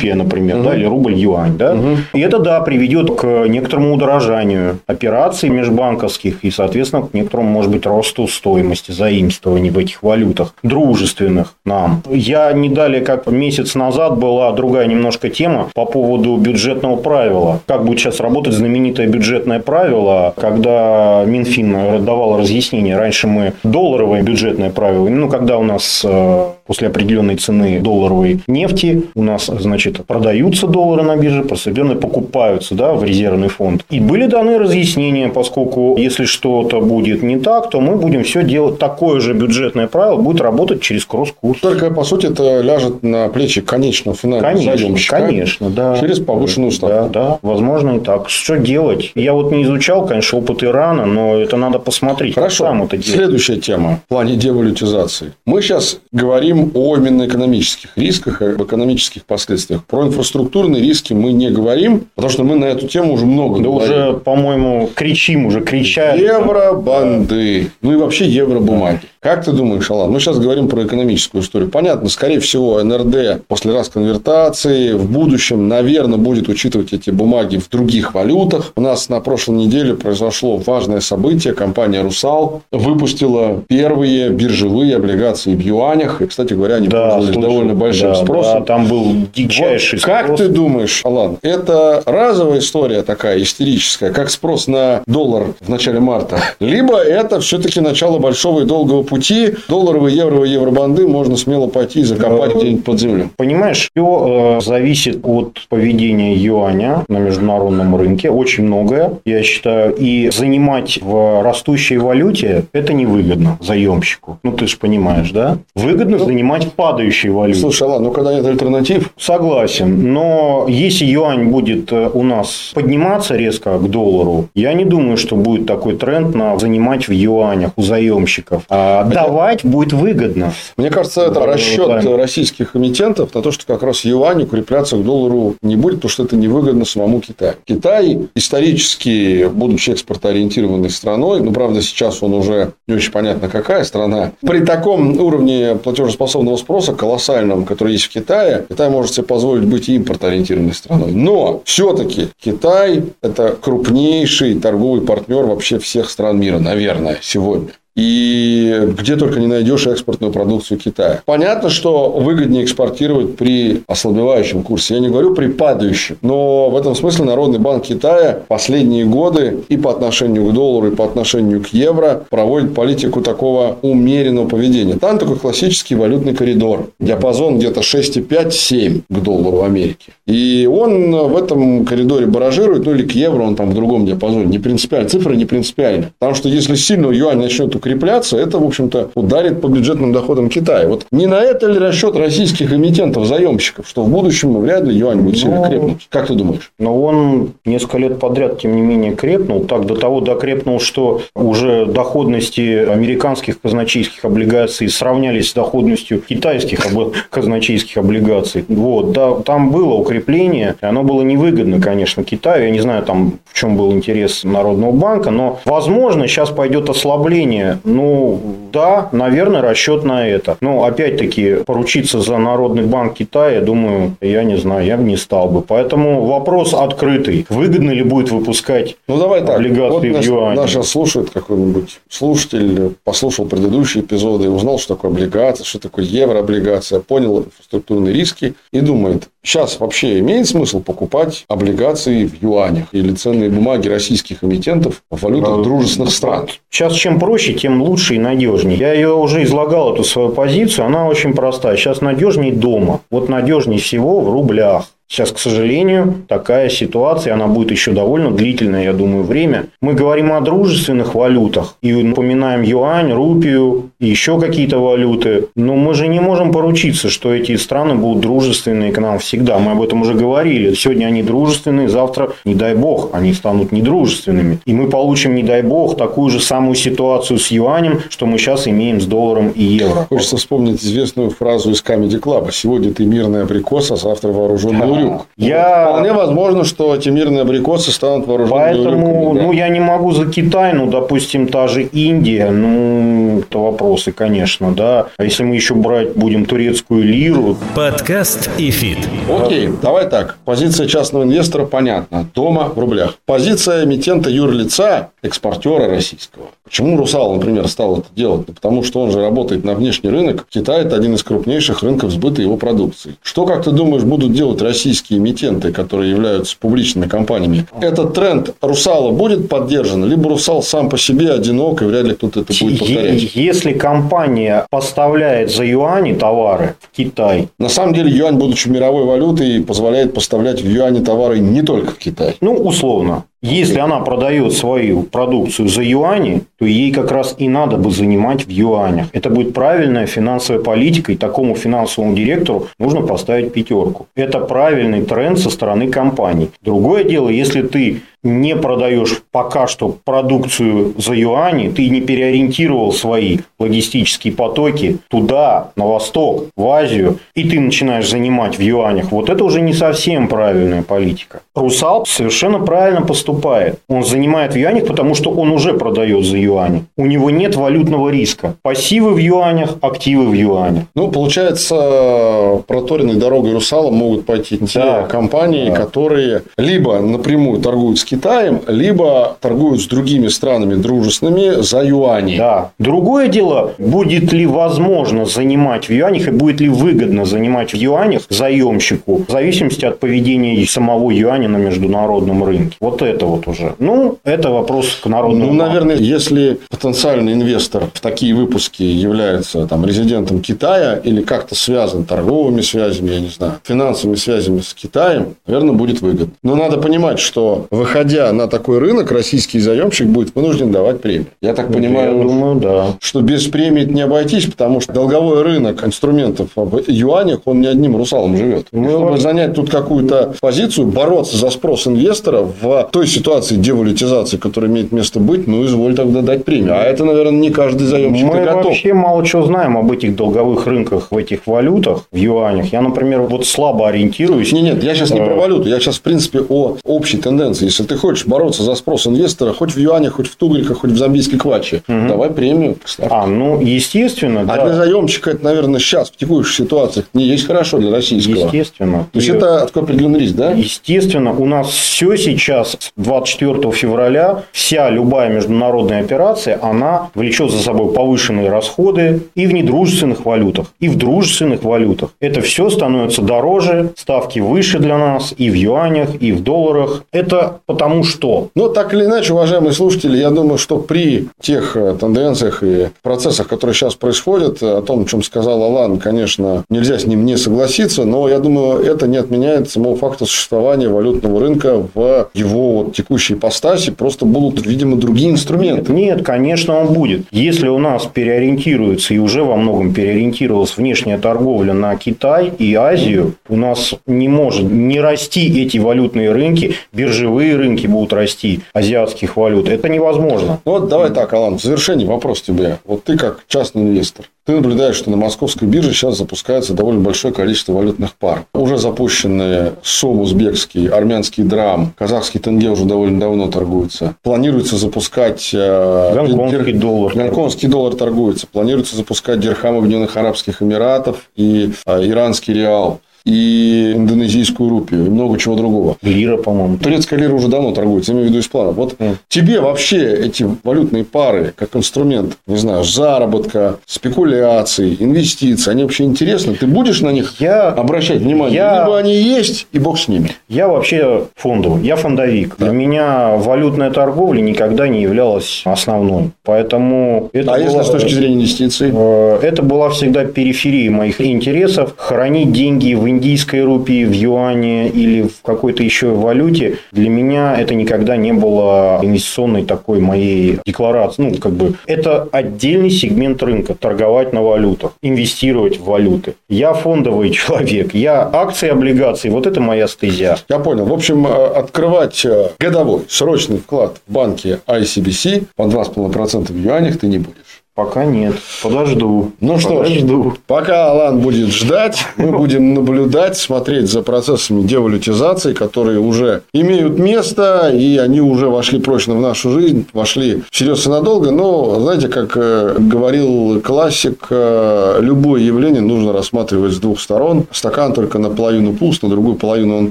Рубль-рупия, 0.00 0.14
например, 0.14 0.56
угу. 0.56 0.64
да? 0.64 0.76
Или 0.76 0.84
рубль-юань, 0.84 1.56
да? 1.56 1.74
Угу. 1.74 1.96
И 2.14 2.20
это, 2.20 2.38
да, 2.38 2.60
приведет 2.60 3.14
к 3.16 3.46
некоторому 3.46 3.94
удорожанию 3.94 4.78
операций 4.86 5.48
межбанковских 5.48 6.44
и, 6.44 6.50
соответственно, 6.50 7.02
к 7.02 7.14
некоторому, 7.14 7.50
может 7.50 7.70
быть, 7.70 7.86
росту 7.86 8.26
стоимости 8.26 8.92
заимствований 8.92 9.70
в 9.70 9.78
этих 9.78 10.02
валютах, 10.02 10.54
дружественных 10.62 11.54
нам. 11.64 12.02
Я 12.10 12.52
не 12.52 12.68
далее, 12.68 13.02
как 13.02 13.26
месяц 13.26 13.74
назад 13.74 14.18
была 14.18 14.52
другая 14.52 14.86
немножко 14.86 15.28
тема 15.28 15.68
по 15.74 15.84
поводу 15.84 16.36
бюджетного 16.36 16.96
правила. 16.96 17.60
Как 17.66 17.84
будет 17.84 18.00
сейчас 18.00 18.20
работать 18.20 18.54
знаменитое 18.54 19.06
бюджетное 19.06 19.60
правило, 19.60 20.34
когда 20.36 21.24
Минфин 21.26 22.04
давал 22.04 22.38
разъяснение. 22.38 22.96
Раньше 22.96 23.26
мы 23.26 23.52
долларовое 23.62 24.22
бюджетное 24.22 24.70
правило, 24.70 25.08
ну, 25.08 25.28
когда 25.28 25.58
у 25.58 25.62
нас 25.62 26.04
э, 26.06 26.44
после 26.70 26.86
определенной 26.86 27.34
цены 27.34 27.80
долларовой 27.80 28.42
нефти 28.46 29.02
у 29.16 29.24
нас, 29.24 29.46
значит, 29.46 30.06
продаются 30.06 30.68
доллары 30.68 31.02
на 31.02 31.16
бирже, 31.16 31.42
постепенно 31.42 31.96
покупаются 31.96 32.76
да, 32.76 32.92
в 32.92 33.02
резервный 33.02 33.48
фонд. 33.48 33.84
И 33.90 33.98
были 33.98 34.26
даны 34.26 34.56
разъяснения, 34.56 35.30
поскольку 35.30 35.96
если 35.98 36.26
что-то 36.26 36.80
будет 36.80 37.24
не 37.24 37.40
так, 37.40 37.70
то 37.70 37.80
мы 37.80 37.96
будем 37.96 38.22
все 38.22 38.44
делать. 38.44 38.78
Такое 38.78 39.18
же 39.18 39.32
бюджетное 39.34 39.88
правило 39.88 40.20
будет 40.20 40.40
работать 40.40 40.80
через 40.80 41.04
кросс-курс. 41.06 41.58
Только, 41.58 41.90
по 41.90 42.04
сути, 42.04 42.26
это 42.26 42.60
ляжет 42.60 43.02
на 43.02 43.28
плечи 43.30 43.62
конечного 43.62 44.16
финансового 44.16 44.54
конечно, 44.54 44.78
заемщика. 44.78 45.16
Конечно, 45.16 45.70
да. 45.70 45.98
Через 45.98 46.20
повышенную 46.20 46.70
ставку. 46.70 47.12
Да, 47.12 47.30
да, 47.30 47.38
возможно 47.42 47.96
и 47.96 47.98
так. 47.98 48.30
Что 48.30 48.58
делать? 48.58 49.10
Я 49.16 49.32
вот 49.32 49.50
не 49.50 49.64
изучал, 49.64 50.06
конечно, 50.06 50.38
опыт 50.38 50.62
Ирана, 50.62 51.04
но 51.04 51.34
это 51.34 51.56
надо 51.56 51.80
посмотреть. 51.80 52.36
Хорошо. 52.36 52.66
Как 52.66 52.94
это 52.94 53.02
Следующая 53.02 53.56
тема 53.56 54.02
в 54.06 54.08
плане 54.08 54.36
девалютизации. 54.36 55.32
Мы 55.44 55.62
сейчас 55.62 55.98
говорим 56.12 56.59
о 56.74 56.96
именно 56.96 57.26
экономических 57.26 57.90
рисках, 57.96 58.42
об 58.42 58.62
экономических 58.62 59.24
последствиях. 59.24 59.84
Про 59.84 60.06
инфраструктурные 60.06 60.82
риски 60.82 61.12
мы 61.12 61.32
не 61.32 61.50
говорим, 61.50 62.06
потому 62.14 62.32
что 62.32 62.44
мы 62.44 62.56
на 62.56 62.66
эту 62.66 62.86
тему 62.86 63.14
уже 63.14 63.26
много 63.26 63.58
да 63.58 63.64
говорим. 63.64 63.92
уже, 63.92 64.12
по-моему, 64.18 64.90
кричим, 64.94 65.46
уже 65.46 65.60
кричали. 65.60 66.22
Евробанды. 66.22 67.70
Ну 67.82 67.92
и 67.92 67.96
вообще 67.96 68.26
евробумаги. 68.26 69.00
Как 69.22 69.44
ты 69.44 69.52
думаешь, 69.52 69.90
Алан? 69.90 70.10
Мы 70.10 70.18
сейчас 70.18 70.38
говорим 70.38 70.66
про 70.66 70.86
экономическую 70.86 71.42
историю. 71.42 71.68
Понятно, 71.68 72.08
скорее 72.08 72.40
всего, 72.40 72.82
НРД 72.82 73.46
после 73.46 73.74
расконвертации 73.74 74.94
в 74.94 75.10
будущем, 75.10 75.68
наверное, 75.68 76.16
будет 76.16 76.48
учитывать 76.48 76.94
эти 76.94 77.10
бумаги 77.10 77.58
в 77.58 77.68
других 77.68 78.14
валютах. 78.14 78.72
У 78.76 78.80
нас 78.80 79.10
на 79.10 79.20
прошлой 79.20 79.56
неделе 79.56 79.92
произошло 79.92 80.56
важное 80.56 81.00
событие. 81.00 81.52
Компания 81.52 82.00
«Русал» 82.00 82.62
выпустила 82.72 83.62
первые 83.68 84.30
биржевые 84.30 84.96
облигации 84.96 85.54
в 85.54 85.60
юанях. 85.60 86.22
И, 86.22 86.26
кстати 86.26 86.54
говоря, 86.54 86.76
они 86.76 86.88
да, 86.88 87.10
пользовались 87.10 87.34
слушаю, 87.34 87.50
довольно 87.50 87.74
большим 87.74 88.12
да, 88.12 88.14
спросом. 88.14 88.60
Да, 88.60 88.64
там 88.64 88.86
был 88.86 89.14
дичайший 89.34 89.98
вот 89.98 90.02
спрос. 90.02 90.16
Как 90.16 90.36
ты 90.38 90.48
думаешь, 90.48 91.02
Алан, 91.04 91.36
это 91.42 92.02
разовая 92.06 92.60
история 92.60 93.02
такая 93.02 93.42
истерическая, 93.42 94.12
как 94.12 94.30
спрос 94.30 94.66
на 94.66 95.02
доллар 95.06 95.48
в 95.60 95.68
начале 95.68 96.00
марта? 96.00 96.40
Либо 96.58 96.96
это 96.96 97.38
все-таки 97.40 97.80
начало 97.80 98.18
большого 98.18 98.62
и 98.62 98.64
долгого 98.64 99.09
пути 99.10 99.54
долларовые, 99.68 100.16
евровые, 100.16 100.54
евробанды 100.54 101.06
можно 101.06 101.36
смело 101.36 101.66
пойти 101.66 102.00
и 102.00 102.04
закопать 102.04 102.54
где-нибудь 102.54 102.84
под 102.84 103.00
землю. 103.00 103.30
Понимаешь, 103.36 103.90
все 103.92 104.58
э, 104.58 104.64
зависит 104.64 105.20
от 105.22 105.66
поведения 105.68 106.34
юаня 106.36 107.04
на 107.08 107.18
международном 107.18 107.96
рынке. 107.96 108.30
Очень 108.30 108.64
многое, 108.64 109.18
я 109.24 109.42
считаю. 109.42 109.94
И 109.94 110.30
занимать 110.30 111.00
в 111.02 111.42
растущей 111.42 111.98
валюте– 111.98 112.64
это 112.72 112.92
невыгодно 112.92 113.58
заемщику. 113.60 114.38
Ну, 114.42 114.52
ты 114.52 114.66
же 114.66 114.76
понимаешь, 114.76 115.30
да? 115.32 115.58
Выгодно 115.74 116.18
ну, 116.18 116.24
занимать 116.24 116.64
в 116.64 116.70
падающей 116.70 117.30
валюте. 117.30 117.60
Слушай, 117.60 117.88
ладно, 117.88 118.08
ну 118.08 118.12
когда 118.12 118.32
нет 118.32 118.46
альтернатив? 118.46 119.10
Согласен. 119.18 120.12
Но 120.12 120.66
если 120.68 121.04
юань 121.04 121.48
будет 121.48 121.92
э, 121.92 122.08
у 122.14 122.22
нас 122.22 122.70
подниматься 122.74 123.36
резко 123.36 123.76
к 123.78 123.90
доллару, 123.90 124.48
я 124.54 124.72
не 124.72 124.84
думаю, 124.84 125.16
что 125.16 125.34
будет 125.34 125.66
такой 125.66 125.96
тренд 125.96 126.34
на 126.34 126.58
занимать 126.58 127.08
в 127.08 127.12
юанях 127.12 127.72
у 127.76 127.82
заемщиков. 127.82 128.62
А 128.68 128.99
давать 129.04 129.64
будет 129.64 129.92
выгодно. 129.92 130.52
Мне 130.76 130.90
кажется, 130.90 131.22
это 131.22 131.46
расчет 131.46 132.04
российских 132.04 132.76
эмитентов 132.76 133.34
на 133.34 133.42
то, 133.42 133.50
что 133.50 133.66
как 133.66 133.82
раз 133.82 134.04
юань 134.04 134.42
укрепляться 134.42 134.96
к 134.96 135.04
доллару 135.04 135.56
не 135.62 135.76
будет, 135.76 135.96
потому 135.96 136.10
что 136.10 136.24
это 136.24 136.36
невыгодно 136.36 136.84
самому 136.84 137.20
Китаю. 137.20 137.54
Китай 137.64 138.28
исторически, 138.34 139.48
будучи 139.48 139.90
экспортоориентированной 139.90 140.90
страной, 140.90 141.40
ну, 141.40 141.52
правда, 141.52 141.82
сейчас 141.82 142.22
он 142.22 142.34
уже 142.34 142.72
не 142.86 142.94
очень 142.94 143.12
понятно 143.12 143.48
какая 143.48 143.84
страна, 143.84 144.32
при 144.40 144.60
таком 144.60 145.20
уровне 145.20 145.76
платежеспособного 145.82 146.56
спроса 146.56 146.92
колоссальном, 146.92 147.64
который 147.64 147.92
есть 147.92 148.04
в 148.04 148.10
Китае, 148.10 148.66
Китай 148.68 148.90
может 148.90 149.14
себе 149.14 149.26
позволить 149.26 149.64
быть 149.64 149.88
импортоориентированной 149.88 150.74
страной. 150.74 151.12
Но 151.12 151.62
все-таки 151.64 152.28
Китай– 152.42 153.04
это 153.22 153.56
крупнейший 153.60 154.58
торговый 154.58 155.02
партнер 155.02 155.44
вообще 155.44 155.78
всех 155.78 156.10
стран 156.10 156.38
мира, 156.38 156.58
наверное, 156.58 157.18
сегодня 157.22 157.70
и 158.00 158.94
где 158.98 159.16
только 159.16 159.40
не 159.40 159.46
найдешь 159.46 159.86
экспортную 159.86 160.32
продукцию 160.32 160.78
Китая. 160.78 161.20
Понятно, 161.26 161.68
что 161.68 162.08
выгоднее 162.10 162.64
экспортировать 162.64 163.36
при 163.36 163.82
ослабевающем 163.86 164.62
курсе. 164.62 164.94
Я 164.94 165.00
не 165.00 165.08
говорю 165.08 165.34
при 165.34 165.48
падающем, 165.48 166.16
но 166.22 166.70
в 166.70 166.76
этом 166.76 166.94
смысле 166.94 167.26
Народный 167.26 167.58
банк 167.58 167.84
Китая 167.84 168.40
последние 168.48 169.04
годы 169.04 169.58
и 169.68 169.76
по 169.76 169.90
отношению 169.90 170.46
к 170.46 170.54
доллару, 170.54 170.88
и 170.88 170.96
по 170.96 171.04
отношению 171.04 171.62
к 171.62 171.68
евро 171.68 172.24
проводит 172.30 172.74
политику 172.74 173.20
такого 173.20 173.76
умеренного 173.82 174.48
поведения. 174.48 174.94
Там 174.94 175.18
такой 175.18 175.36
классический 175.36 175.94
валютный 175.94 176.34
коридор. 176.34 176.90
Диапазон 177.00 177.58
где-то 177.58 177.80
6,5-7 177.80 179.02
к 179.10 179.22
доллару 179.22 179.62
Америки. 179.62 180.12
И 180.26 180.66
он 180.70 181.10
в 181.10 181.36
этом 181.36 181.84
коридоре 181.84 182.26
баражирует, 182.26 182.86
ну 182.86 182.94
или 182.94 183.06
к 183.06 183.12
евро 183.12 183.42
он 183.42 183.56
там 183.56 183.70
в 183.70 183.74
другом 183.74 184.06
диапазоне. 184.06 184.46
Не 184.46 184.58
принципиально. 184.58 185.08
Цифры 185.10 185.36
не 185.36 185.44
принципиальны. 185.44 186.12
Потому 186.18 186.34
что 186.34 186.48
если 186.48 186.76
сильно 186.76 187.10
юань 187.10 187.38
начнет 187.38 187.70
укрепляться, 187.90 188.36
это, 188.36 188.58
в 188.58 188.64
общем-то, 188.66 189.10
ударит 189.14 189.60
по 189.60 189.66
бюджетным 189.66 190.12
доходам 190.12 190.48
Китая. 190.48 190.86
Вот 190.88 191.06
не 191.10 191.26
на 191.26 191.40
это 191.40 191.66
ли 191.66 191.78
расчет 191.78 192.16
российских 192.16 192.72
эмитентов, 192.72 193.26
заемщиков, 193.26 193.88
что 193.88 194.02
в 194.02 194.08
будущем 194.08 194.60
вряд 194.60 194.84
ли 194.84 194.94
юань 194.94 195.20
будет 195.20 195.38
сильно 195.38 195.56
ну, 195.56 195.66
крепнуть? 195.66 196.08
Как 196.10 196.28
ты 196.28 196.34
думаешь? 196.34 196.72
Но 196.78 197.00
он 197.00 197.52
несколько 197.64 197.98
лет 197.98 198.18
подряд, 198.18 198.60
тем 198.60 198.76
не 198.76 198.82
менее, 198.82 199.14
крепнул. 199.14 199.64
Так 199.64 199.86
до 199.86 199.96
того 199.96 200.20
докрепнул, 200.20 200.80
что 200.80 201.22
уже 201.34 201.86
доходности 201.86 202.84
американских 202.88 203.60
казначейских 203.60 204.24
облигаций 204.24 204.88
сравнялись 204.88 205.50
с 205.50 205.54
доходностью 205.54 206.20
китайских 206.20 206.86
казначейских 207.30 207.96
облигаций. 207.96 208.64
Вот, 208.68 209.12
да, 209.12 209.34
там 209.34 209.70
было 209.70 209.94
укрепление, 209.94 210.76
и 210.80 210.86
оно 210.86 211.02
было 211.02 211.22
невыгодно, 211.22 211.80
конечно, 211.80 212.24
Китаю. 212.24 212.64
Я 212.64 212.70
не 212.70 212.80
знаю, 212.80 213.02
там 213.02 213.34
в 213.44 213.58
чем 213.58 213.76
был 213.76 213.92
интерес 213.92 214.44
Народного 214.44 214.92
банка, 214.92 215.30
но, 215.30 215.58
возможно, 215.64 216.26
сейчас 216.28 216.50
пойдет 216.50 216.88
ослабление 216.88 217.69
ну, 217.84 218.40
да, 218.72 219.08
наверное, 219.12 219.60
расчет 219.60 220.04
на 220.04 220.26
это. 220.26 220.56
Но, 220.60 220.84
опять-таки, 220.84 221.56
поручиться 221.66 222.20
за 222.20 222.38
Народный 222.38 222.84
банк 222.84 223.14
Китая, 223.14 223.60
думаю, 223.60 224.16
я 224.20 224.44
не 224.44 224.56
знаю, 224.56 224.84
я 224.84 224.96
бы 224.96 225.04
не 225.04 225.16
стал 225.16 225.48
бы. 225.48 225.62
Поэтому 225.62 226.26
вопрос 226.26 226.74
открытый. 226.74 227.46
Выгодно 227.48 227.90
ли 227.90 228.02
будет 228.02 228.30
выпускать 228.30 228.96
ну, 229.08 229.18
давай 229.18 229.40
так. 229.40 229.56
облигации 229.56 230.10
вот 230.10 230.22
в 230.22 230.26
юане? 230.26 230.60
Нас 230.60 230.70
сейчас 230.70 230.88
слушает 230.88 231.30
какой-нибудь 231.30 232.00
слушатель, 232.08 232.94
послушал 233.04 233.46
предыдущие 233.46 234.02
эпизоды 234.04 234.44
и 234.44 234.48
узнал, 234.48 234.78
что 234.78 234.94
такое 234.94 235.10
облигация, 235.10 235.64
что 235.64 235.78
такое 235.78 236.04
еврооблигация, 236.04 237.00
понял 237.00 237.40
инфраструктурные 237.40 238.12
риски 238.14 238.54
и 238.72 238.80
думает, 238.80 239.28
Сейчас 239.42 239.80
вообще 239.80 240.18
имеет 240.18 240.46
смысл 240.46 240.80
покупать 240.80 241.44
облигации 241.48 242.26
в 242.26 242.42
юанях 242.42 242.88
или 242.92 243.14
ценные 243.14 243.48
бумаги 243.48 243.88
российских 243.88 244.44
эмитентов 244.44 245.02
в 245.10 245.22
валютах 245.22 245.62
дружественных 245.62 246.12
стран? 246.12 246.48
Сейчас 246.68 246.92
чем 246.94 247.18
проще, 247.18 247.54
тем 247.54 247.82
лучше 247.82 248.16
и 248.16 248.18
надежнее. 248.18 248.76
Я 248.78 248.92
ее 248.92 249.14
уже 249.14 249.42
излагал, 249.44 249.94
эту 249.94 250.04
свою 250.04 250.28
позицию, 250.30 250.86
она 250.86 251.06
очень 251.06 251.32
простая. 251.32 251.76
Сейчас 251.76 252.02
надежнее 252.02 252.52
дома. 252.52 253.00
Вот 253.10 253.30
надежнее 253.30 253.80
всего 253.80 254.20
в 254.20 254.30
рублях. 254.30 254.86
Сейчас, 255.12 255.32
к 255.32 255.38
сожалению, 255.38 256.22
такая 256.28 256.68
ситуация, 256.68 257.34
она 257.34 257.48
будет 257.48 257.72
еще 257.72 257.90
довольно 257.90 258.30
длительное, 258.30 258.84
я 258.84 258.92
думаю, 258.92 259.24
время. 259.24 259.64
Мы 259.82 259.94
говорим 259.94 260.32
о 260.32 260.40
дружественных 260.40 261.16
валютах 261.16 261.74
и 261.82 261.92
напоминаем 261.92 262.62
юань, 262.62 263.12
рупию 263.12 263.90
и 263.98 264.06
еще 264.06 264.38
какие-то 264.38 264.78
валюты. 264.78 265.48
Но 265.56 265.74
мы 265.74 265.94
же 265.94 266.06
не 266.06 266.20
можем 266.20 266.52
поручиться, 266.52 267.08
что 267.08 267.34
эти 267.34 267.56
страны 267.56 267.96
будут 267.96 268.22
дружественные 268.22 268.92
к 268.92 269.00
нам 269.00 269.18
всегда. 269.18 269.58
Мы 269.58 269.72
об 269.72 269.82
этом 269.82 270.02
уже 270.02 270.14
говорили. 270.14 270.74
Сегодня 270.74 271.06
они 271.06 271.24
дружественные, 271.24 271.88
завтра, 271.88 272.30
не 272.44 272.54
дай 272.54 272.76
бог, 272.76 273.10
они 273.12 273.34
станут 273.34 273.72
недружественными. 273.72 274.60
И 274.64 274.72
мы 274.72 274.88
получим, 274.88 275.34
не 275.34 275.42
дай 275.42 275.62
бог, 275.62 275.96
такую 275.96 276.30
же 276.30 276.38
самую 276.38 276.76
ситуацию 276.76 277.40
с 277.40 277.50
юанем, 277.50 278.00
что 278.10 278.26
мы 278.26 278.38
сейчас 278.38 278.68
имеем 278.68 279.00
с 279.00 279.06
долларом 279.06 279.48
и 279.48 279.64
евро. 279.64 280.06
Хочется 280.08 280.36
вспомнить 280.36 280.84
известную 280.84 281.30
фразу 281.30 281.72
из 281.72 281.82
Comedy 281.82 282.20
Club. 282.20 282.52
Сегодня 282.52 282.92
ты 282.94 283.04
мирный 283.06 283.42
абрикос, 283.42 283.90
а 283.90 283.96
завтра 283.96 284.28
вооруженный 284.28 284.99
урюк. 285.02 285.26
Я... 285.36 285.86
Вполне 285.88 286.12
возможно, 286.12 286.64
что 286.64 286.94
эти 286.94 287.08
мирные 287.08 287.42
абрикосы 287.42 287.90
станут 287.90 288.26
вооруженными 288.26 288.84
Поэтому, 288.84 289.34
да? 289.34 289.42
ну, 289.42 289.52
я 289.52 289.68
не 289.68 289.80
могу 289.80 290.12
за 290.12 290.26
Китай, 290.26 290.72
ну, 290.72 290.86
допустим, 290.86 291.48
та 291.48 291.68
же 291.68 291.82
Индия, 291.82 292.50
ну, 292.50 293.40
это 293.40 293.58
вопросы, 293.58 294.12
конечно, 294.12 294.72
да. 294.72 295.06
А 295.16 295.24
если 295.24 295.42
мы 295.42 295.54
еще 295.54 295.74
брать 295.74 296.14
будем 296.14 296.46
турецкую 296.46 297.04
лиру... 297.04 297.56
Подкаст 297.74 298.50
ИФИТ. 298.58 298.98
Окей, 299.28 299.68
давай 299.82 300.08
так. 300.08 300.38
Позиция 300.44 300.86
частного 300.86 301.24
инвестора 301.24 301.64
понятна. 301.64 302.28
Дома 302.34 302.70
в 302.74 302.78
рублях. 302.78 303.14
Позиция 303.26 303.84
эмитента 303.84 304.30
юрлица, 304.30 305.10
экспортера 305.22 305.88
российского. 305.88 306.46
Почему 306.64 306.96
Русал, 306.96 307.34
например, 307.34 307.66
стал 307.66 307.98
это 307.98 308.06
делать? 308.14 308.46
Да 308.46 308.52
потому 308.52 308.84
что 308.84 309.00
он 309.00 309.10
же 309.10 309.20
работает 309.20 309.64
на 309.64 309.74
внешний 309.74 310.10
рынок. 310.10 310.46
Китай– 310.48 310.82
это 310.84 310.96
один 310.96 311.14
из 311.14 311.22
крупнейших 311.24 311.82
рынков 311.82 312.10
сбыта 312.12 312.42
его 312.42 312.56
продукции. 312.56 313.16
Что, 313.22 313.44
как 313.46 313.64
ты 313.64 313.72
думаешь, 313.72 314.04
будут 314.04 314.32
делать 314.32 314.62
российские 314.90 315.20
эмитенты, 315.20 315.70
которые 315.72 316.10
являются 316.10 316.56
публичными 316.58 317.06
компаниями? 317.06 317.66
Этот 317.80 318.12
тренд 318.14 318.50
Русала 318.60 319.12
будет 319.12 319.48
поддержан? 319.48 320.04
Либо 320.04 320.28
Русал 320.30 320.62
сам 320.62 320.88
по 320.88 320.98
себе 320.98 321.30
одинок, 321.30 321.82
и 321.82 321.84
вряд 321.84 322.06
ли 322.06 322.14
кто-то 322.14 322.40
это 322.40 322.52
будет 322.60 322.80
повторять? 322.80 323.36
Если 323.36 323.72
компания 323.72 324.66
поставляет 324.68 325.52
за 325.52 325.64
юани 325.64 326.14
товары 326.14 326.74
в 326.80 326.96
Китай... 326.96 327.48
На 327.58 327.68
самом 327.68 327.94
деле, 327.94 328.10
юань, 328.10 328.36
будучи 328.36 328.68
мировой 328.68 329.04
валютой, 329.04 329.62
позволяет 329.62 330.12
поставлять 330.12 330.60
в 330.60 330.68
юане 330.68 331.02
товары 331.02 331.38
не 331.38 331.62
только 331.62 331.92
в 331.92 331.98
Китай. 331.98 332.36
Ну, 332.40 332.54
условно. 332.54 333.24
Если 333.42 333.78
она 333.78 334.00
продает 334.00 334.52
свою 334.52 335.02
продукцию 335.02 335.68
за 335.68 335.82
юани, 335.82 336.42
то 336.58 336.66
ей 336.66 336.92
как 336.92 337.10
раз 337.10 337.34
и 337.38 337.48
надо 337.48 337.78
бы 337.78 337.90
занимать 337.90 338.46
в 338.46 338.50
юанях. 338.50 339.06
Это 339.12 339.30
будет 339.30 339.54
правильная 339.54 340.06
финансовая 340.06 340.62
политика, 340.62 341.12
и 341.12 341.16
такому 341.16 341.54
финансовому 341.54 342.14
директору 342.14 342.66
нужно 342.78 343.00
поставить 343.00 343.54
пятерку. 343.54 344.08
Это 344.14 344.40
правильный 344.40 345.02
тренд 345.02 345.38
со 345.38 345.48
стороны 345.48 345.88
компании. 345.88 346.50
Другое 346.60 347.04
дело, 347.04 347.30
если 347.30 347.62
ты 347.62 348.02
не 348.22 348.56
продаешь 348.56 349.22
пока 349.30 349.66
что 349.66 349.96
продукцию 350.04 350.94
за 350.98 351.14
юани, 351.14 351.68
ты 351.68 351.88
не 351.88 352.00
переориентировал 352.00 352.92
свои 352.92 353.38
логистические 353.58 354.32
потоки 354.32 354.98
туда, 355.08 355.70
на 355.76 355.86
восток, 355.86 356.46
в 356.56 356.68
Азию, 356.68 357.18
и 357.34 357.48
ты 357.48 357.60
начинаешь 357.60 358.08
занимать 358.08 358.58
в 358.58 358.62
юанях, 358.62 359.12
вот 359.12 359.30
это 359.30 359.44
уже 359.44 359.60
не 359.60 359.72
совсем 359.72 360.28
правильная 360.28 360.82
политика. 360.82 361.40
Русал 361.54 362.06
совершенно 362.06 362.58
правильно 362.58 363.02
поступает. 363.02 363.78
Он 363.88 364.04
занимает 364.04 364.54
в 364.54 364.56
юанях, 364.56 364.86
потому 364.86 365.14
что 365.14 365.30
он 365.30 365.50
уже 365.50 365.74
продает 365.74 366.24
за 366.24 366.36
юани. 366.36 366.84
У 366.96 367.06
него 367.06 367.30
нет 367.30 367.56
валютного 367.56 368.10
риска. 368.10 368.54
Пассивы 368.62 369.14
в 369.14 369.18
юанях, 369.18 369.76
активы 369.80 370.26
в 370.26 370.32
юанях. 370.32 370.84
Ну, 370.94 371.08
получается, 371.08 372.62
проторенной 372.66 373.14
дорогой 373.14 373.52
Русала 373.52 373.90
могут 373.90 374.26
пойти 374.26 374.58
те 374.58 374.78
да. 374.78 375.02
компании, 375.02 375.70
да. 375.70 375.76
которые 375.76 376.42
либо 376.56 377.00
напрямую 377.00 377.60
торгуют 377.60 377.98
с 377.98 378.04
Китаем, 378.10 378.62
либо 378.66 379.36
торгуют 379.40 379.80
с 379.80 379.86
другими 379.86 380.26
странами 380.26 380.74
дружественными 380.74 381.62
за 381.62 381.84
юани. 381.84 382.36
Да. 382.36 382.72
Другое 382.80 383.28
дело, 383.28 383.74
будет 383.78 384.32
ли 384.32 384.46
возможно 384.46 385.26
занимать 385.26 385.88
в 385.88 385.92
юанях 385.92 386.26
и 386.26 386.32
будет 386.32 386.60
ли 386.60 386.68
выгодно 386.68 387.24
занимать 387.24 387.72
в 387.72 387.76
юанях 387.76 388.22
заемщику 388.28 389.24
в 389.28 389.30
зависимости 389.30 389.84
от 389.84 390.00
поведения 390.00 390.66
самого 390.66 391.12
юаня 391.12 391.48
на 391.48 391.58
международном 391.58 392.42
рынке. 392.42 392.76
Вот 392.80 393.00
это 393.00 393.26
вот 393.26 393.46
уже. 393.46 393.76
Ну, 393.78 394.18
это 394.24 394.50
вопрос 394.50 394.98
к 395.00 395.06
народному. 395.06 395.52
Ну, 395.52 395.52
наверное, 395.52 395.94
если 395.94 396.58
потенциальный 396.68 397.34
инвестор 397.34 397.84
в 397.94 398.00
такие 398.00 398.34
выпуски 398.34 398.82
является 398.82 399.68
там, 399.68 399.86
резидентом 399.86 400.40
Китая 400.40 400.96
или 400.96 401.22
как-то 401.22 401.54
связан 401.54 402.04
торговыми 402.04 402.60
связями, 402.60 403.12
я 403.12 403.20
не 403.20 403.28
знаю, 403.28 403.52
финансовыми 403.62 404.16
связями 404.16 404.62
с 404.62 404.74
Китаем, 404.74 405.36
наверное, 405.46 405.74
будет 405.74 406.00
выгодно. 406.00 406.34
Но 406.42 406.56
надо 406.56 406.78
понимать, 406.78 407.20
что 407.20 407.68
выходя 407.70 407.99
на 408.04 408.46
такой 408.46 408.78
рынок, 408.78 409.10
российский 409.12 409.60
заемщик 409.60 410.06
будет 410.08 410.34
вынужден 410.34 410.70
давать 410.72 411.00
премию. 411.00 411.26
Я 411.42 411.54
так 411.54 411.72
понимаю, 411.72 412.16
Я 412.16 412.22
думаю, 412.22 412.54
да. 412.56 412.86
что 413.00 413.20
без 413.20 413.46
премии 413.46 413.84
не 413.84 414.00
обойтись, 414.02 414.46
потому 414.46 414.80
что 414.80 414.92
долговой 414.92 415.42
рынок 415.42 415.84
инструментов 415.84 416.48
в 416.54 416.80
юанях, 416.88 417.40
он 417.44 417.60
не 417.60 417.66
одним 417.66 417.96
русалом 417.96 418.36
живет. 418.36 418.66
Мы 418.72 418.88
Чтобы 418.90 419.04
вообще- 419.06 419.22
занять 419.22 419.54
тут 419.54 419.70
какую-то 419.70 420.34
позицию, 420.40 420.86
бороться 420.86 421.36
за 421.36 421.50
спрос 421.50 421.86
инвестора 421.86 422.46
в 422.60 422.88
той 422.90 423.06
ситуации 423.06 423.56
девалютизации, 423.56 424.36
которая 424.36 424.70
имеет 424.70 424.92
место 424.92 425.20
быть, 425.20 425.46
ну, 425.46 425.64
изволь 425.66 425.94
тогда 425.94 426.22
дать 426.22 426.44
премию. 426.44 426.74
А 426.74 426.82
это, 426.82 427.04
наверное, 427.04 427.38
не 427.38 427.50
каждый 427.50 427.86
заемщик 427.86 428.26
Мы 428.26 428.44
готов. 428.44 428.64
вообще 428.66 428.94
мало 428.94 429.24
чего 429.26 429.42
знаем 429.44 429.76
об 429.76 429.90
этих 429.92 430.16
долговых 430.16 430.66
рынках 430.66 431.08
в 431.10 431.16
этих 431.16 431.46
валютах, 431.46 432.04
в 432.10 432.16
юанях. 432.16 432.72
Я, 432.72 432.80
например, 432.80 433.20
вот 433.22 433.46
слабо 433.46 433.88
ориентируюсь. 433.88 434.52
Не, 434.52 434.62
нет, 434.62 434.82
я 434.82 434.94
сейчас 434.94 435.10
не 435.10 435.20
Э. 435.20 435.26
про 435.26 435.34
валюту, 435.34 435.68
я 435.68 435.78
сейчас, 435.80 435.96
в 435.96 436.02
принципе, 436.02 436.40
о 436.48 436.76
общей 436.84 437.18
тенденции. 437.18 437.66
Если 437.66 437.84
ты 437.90 437.96
хочешь 437.96 438.24
бороться 438.24 438.62
за 438.62 438.76
спрос 438.76 439.08
инвестора, 439.08 439.52
хоть 439.52 439.72
в 439.74 439.76
юанях, 439.78 440.12
хоть 440.14 440.28
в 440.28 440.36
тугриках, 440.36 440.78
хоть 440.78 440.92
в 440.92 440.96
зомбийской 440.96 441.40
кваче, 441.40 441.82
давай 441.88 442.30
премию. 442.30 442.76
поставь. 442.76 443.08
А, 443.10 443.26
ну, 443.26 443.60
естественно, 443.60 444.42
А 444.42 444.44
да. 444.44 444.64
для 444.64 444.74
заемщика 444.74 445.30
это, 445.32 445.42
наверное, 445.44 445.80
сейчас, 445.80 446.08
в 446.10 446.16
текущих 446.16 446.54
ситуациях, 446.54 447.06
не 447.14 447.24
есть 447.24 447.46
хорошо 447.48 447.78
для 447.78 447.90
российского. 447.90 448.44
Естественно. 448.44 449.08
То 449.12 449.18
есть, 449.18 449.28
И- 449.28 449.32
это 449.32 449.66
такой 449.66 449.82
определенный 449.82 450.20
риск, 450.20 450.36
да? 450.36 450.52
Естественно, 450.52 451.32
у 451.32 451.44
нас 451.46 451.66
все 451.68 452.16
сейчас, 452.16 452.76
с 452.78 452.92
24 452.96 453.72
февраля, 453.72 454.44
вся 454.52 454.88
любая 454.88 455.30
международная 455.34 456.00
операция, 456.00 456.60
она 456.62 457.08
влечет 457.16 457.50
за 457.50 457.58
собой 457.58 457.92
повышенные 457.92 458.50
расходы 458.50 459.22
и 459.34 459.46
в 459.48 459.52
недружественных 459.52 460.24
валютах, 460.24 460.68
и 460.78 460.88
в 460.88 460.96
дружественных 460.96 461.64
валютах. 461.64 462.10
Это 462.20 462.40
все 462.40 462.70
становится 462.70 463.22
дороже, 463.22 463.90
ставки 463.96 464.38
выше 464.38 464.78
для 464.78 464.96
нас 464.96 465.34
и 465.36 465.50
в 465.50 465.54
юанях, 465.54 466.10
и 466.20 466.30
в 466.30 466.42
долларах. 466.44 467.02
Это 467.10 467.58
потому 467.80 468.04
что 468.04 468.50
Но 468.54 468.68
так 468.68 468.92
или 468.92 469.06
иначе, 469.06 469.32
уважаемые 469.32 469.72
слушатели, 469.72 470.18
я 470.18 470.28
думаю, 470.28 470.58
что 470.58 470.76
при 470.76 471.28
тех 471.40 471.78
э, 471.78 471.96
тенденциях 471.98 472.62
и 472.62 472.88
процессах, 473.02 473.48
которые 473.48 473.74
сейчас 473.74 473.94
происходят, 473.94 474.62
э, 474.62 474.78
о 474.78 474.82
том, 474.82 475.04
о 475.04 475.04
чем 475.06 475.22
сказал 475.22 475.62
Алан, 475.62 475.98
конечно, 475.98 476.62
нельзя 476.68 476.98
с 476.98 477.06
ним 477.06 477.24
не 477.24 477.38
согласиться, 477.38 478.04
но 478.04 478.28
я 478.28 478.38
думаю, 478.38 478.84
это 478.84 479.06
не 479.06 479.16
отменяет 479.16 479.70
самого 479.70 479.96
факта 479.96 480.26
существования 480.26 480.88
валютного 480.88 481.40
рынка 481.40 481.82
в 481.94 482.28
его 482.34 482.82
вот 482.82 482.94
текущей 482.94 483.32
ипостаси, 483.32 483.92
просто 483.92 484.26
будут, 484.26 484.66
видимо, 484.66 484.96
другие 484.96 485.30
инструменты. 485.30 485.90
Нет, 485.90 486.22
конечно, 486.22 486.78
он 486.78 486.92
будет. 486.92 487.22
Если 487.30 487.68
у 487.68 487.78
нас 487.78 488.04
переориентируется 488.04 489.14
и 489.14 489.18
уже 489.18 489.42
во 489.42 489.56
многом 489.56 489.94
переориентировалась 489.94 490.76
внешняя 490.76 491.16
торговля 491.16 491.72
на 491.72 491.96
Китай 491.96 492.52
и 492.58 492.74
Азию, 492.74 493.36
у 493.48 493.56
нас 493.56 493.94
не 494.06 494.28
может 494.28 494.70
не 494.70 495.00
расти 495.00 495.62
эти 495.62 495.78
валютные 495.78 496.32
рынки, 496.32 496.74
биржевые 496.92 497.56
рынки 497.56 497.69
будут 497.86 498.12
расти 498.12 498.60
азиатских 498.72 499.36
валют. 499.36 499.68
Это 499.68 499.88
невозможно. 499.88 500.60
Ну, 500.64 500.72
Вот 500.72 500.88
давай 500.88 501.10
так, 501.10 501.32
Алан, 501.32 501.58
в 501.58 501.62
завершении 501.62 502.04
вопрос 502.04 502.42
тебе. 502.42 502.78
Вот 502.84 503.04
ты 503.04 503.16
как 503.16 503.40
частный 503.48 503.82
инвестор, 503.82 504.26
ты 504.46 504.52
наблюдаешь, 504.52 504.96
что 504.96 505.10
на 505.10 505.16
московской 505.16 505.68
бирже 505.68 505.92
сейчас 505.92 506.16
запускается 506.18 506.72
довольно 506.74 507.00
большое 507.00 507.32
количество 507.32 507.72
валютных 507.72 508.14
пар. 508.14 508.46
Уже 508.54 508.78
запущены 508.78 509.72
сом 509.82 510.20
узбекский, 510.20 510.88
армянский 510.88 511.44
драм, 511.44 511.92
казахский 511.96 512.40
тенге 512.40 512.70
уже 512.70 512.84
довольно 512.84 513.20
давно 513.20 513.48
торгуются. 513.48 514.14
Планируется 514.22 514.76
запускать... 514.76 515.50
э, 515.52 516.12
Гонконгский 516.14 516.72
дир- 516.72 516.80
доллар. 516.80 517.14
Гонконгский 517.14 517.68
доллар 517.68 517.94
торгуется. 517.94 518.46
Планируется 518.46 518.96
запускать 518.96 519.40
дирхам 519.40 519.76
Объединенных 519.78 520.16
Арабских 520.16 520.62
Эмиратов 520.62 521.30
и 521.36 521.72
э, 521.86 522.06
иранский 522.08 522.54
реал 522.54 523.00
и 523.24 523.92
индонезийскую 523.96 524.70
рупию, 524.70 525.06
и 525.06 525.10
много 525.10 525.38
чего 525.38 525.54
другого. 525.56 525.96
Лира, 526.02 526.36
по-моему. 526.36 526.78
Турецкая 526.78 527.18
лира 527.18 527.34
уже 527.34 527.48
давно 527.48 527.72
торгуется, 527.72 528.12
я 528.12 528.16
имею 528.16 528.28
в 528.28 528.30
виду 528.30 528.40
из 528.40 528.48
плана. 528.48 528.70
Вот 528.72 528.98
Мгм. 528.98 529.18
тебе 529.28 529.60
вообще 529.60 530.12
эти 530.26 530.46
валютные 530.64 531.04
пары, 531.04 531.52
как 531.56 531.76
инструмент, 531.76 532.36
не 532.46 532.56
знаю, 532.56 532.84
заработка, 532.84 533.78
спекуляций, 533.86 534.96
инвестиций, 535.00 535.72
они 535.72 535.82
вообще 535.82 536.04
интересны? 536.04 536.54
Ты 536.54 536.66
будешь 536.66 537.00
на 537.00 537.10
них 537.10 537.34
Я, 537.40 537.68
обращать 537.68 538.20
внимание? 538.20 538.56
Я- 538.56 538.80
Либо 538.84 538.98
они 538.98 539.14
есть, 539.14 539.66
и 539.72 539.78
бог 539.78 539.98
с 539.98 540.08
ними. 540.08 540.30
я 540.48 540.68
вообще 540.68 541.24
фондовый, 541.36 541.82
я 541.84 541.96
фондовик. 541.96 542.56
Для 542.58 542.70
меня 542.70 543.36
валютная 543.36 543.90
торговля 543.90 544.40
никогда 544.40 544.88
не 544.88 545.02
являлась 545.02 545.62
основной. 545.64 546.30
Поэтому 546.44 547.30
это 547.32 547.54
а 547.54 547.58
если 547.58 547.74
было- 547.76 547.82
с 547.82 547.90
точки 547.90 548.12
зрения 548.14 548.34
инвестиций? 548.36 548.90
Э, 548.92 549.38
Это 549.42 549.62
была 549.62 549.90
всегда 549.90 550.24
периферия 550.24 550.90
моих 550.90 551.20
интересов. 551.20 551.94
Хранить 551.96 552.52
деньги 552.52 552.94
в 552.94 553.08
индийской 553.10 553.64
рупии, 553.64 554.04
в 554.04 554.12
юане 554.12 554.88
или 554.88 555.22
в 555.22 555.42
какой-то 555.42 555.82
еще 555.82 556.08
валюте, 556.08 556.78
для 556.92 557.08
меня 557.08 557.56
это 557.56 557.74
никогда 557.74 558.16
не 558.16 558.32
было 558.32 559.00
инвестиционной 559.02 559.64
такой 559.64 560.00
моей 560.00 560.58
декларации. 560.64 561.22
Ну, 561.22 561.34
как 561.36 561.52
бы, 561.52 561.74
это 561.86 562.28
отдельный 562.32 562.90
сегмент 562.90 563.42
рынка. 563.42 563.74
Торговать 563.74 564.32
на 564.32 564.42
валютах, 564.42 564.92
инвестировать 565.02 565.78
в 565.78 565.84
валюты. 565.84 566.34
Я 566.48 566.72
фондовый 566.72 567.30
человек. 567.40 567.94
Я 567.94 568.28
акции, 568.32 568.68
облигации. 568.68 569.28
Вот 569.28 569.46
это 569.46 569.60
моя 569.60 569.88
стезя. 569.88 570.38
Я 570.48 570.58
понял. 570.58 570.86
В 570.86 570.92
общем, 570.92 571.26
э, 571.26 571.30
открывать 571.30 572.24
э, 572.24 572.50
годовой 572.58 573.02
срочный 573.08 573.58
вклад 573.58 574.00
в 574.06 574.12
банке 574.12 574.60
ICBC 574.66 575.44
по 575.56 575.62
2,5% 575.62 576.52
в 576.52 576.64
юанях 576.64 576.98
ты 576.98 577.06
не 577.06 577.18
будешь. 577.18 577.59
Пока 577.80 578.04
нет. 578.04 578.34
Подожду. 578.62 579.32
Ну 579.40 579.58
что 579.58 579.84
ж, 579.84 579.88
Подожду. 579.88 580.34
пока 580.46 580.90
Алан 580.90 581.20
будет 581.20 581.48
ждать, 581.48 582.04
мы 582.18 582.30
будем 582.30 582.74
наблюдать, 582.74 583.38
смотреть 583.38 583.90
за 583.90 584.02
процессами 584.02 584.60
девалютизации, 584.64 585.54
которые 585.54 585.98
уже 585.98 586.42
имеют 586.52 586.98
место, 586.98 587.70
и 587.72 587.96
они 587.96 588.20
уже 588.20 588.48
вошли 588.50 588.80
прочно 588.80 589.14
в 589.14 589.20
нашу 589.22 589.52
жизнь, 589.52 589.86
вошли 589.94 590.42
всерьез 590.50 590.84
и 590.84 590.90
надолго. 590.90 591.30
Но, 591.30 591.80
знаете, 591.80 592.08
как 592.08 592.36
э, 592.36 592.76
говорил 592.78 593.62
классик, 593.62 594.26
э, 594.28 594.98
любое 595.00 595.40
явление 595.40 595.80
нужно 595.80 596.12
рассматривать 596.12 596.74
с 596.74 596.80
двух 596.80 597.00
сторон. 597.00 597.46
Стакан 597.50 597.94
только 597.94 598.18
наполовину 598.18 598.74
пуст, 598.74 599.02
на 599.02 599.08
другую 599.08 599.36
половину 599.36 599.78
он 599.78 599.90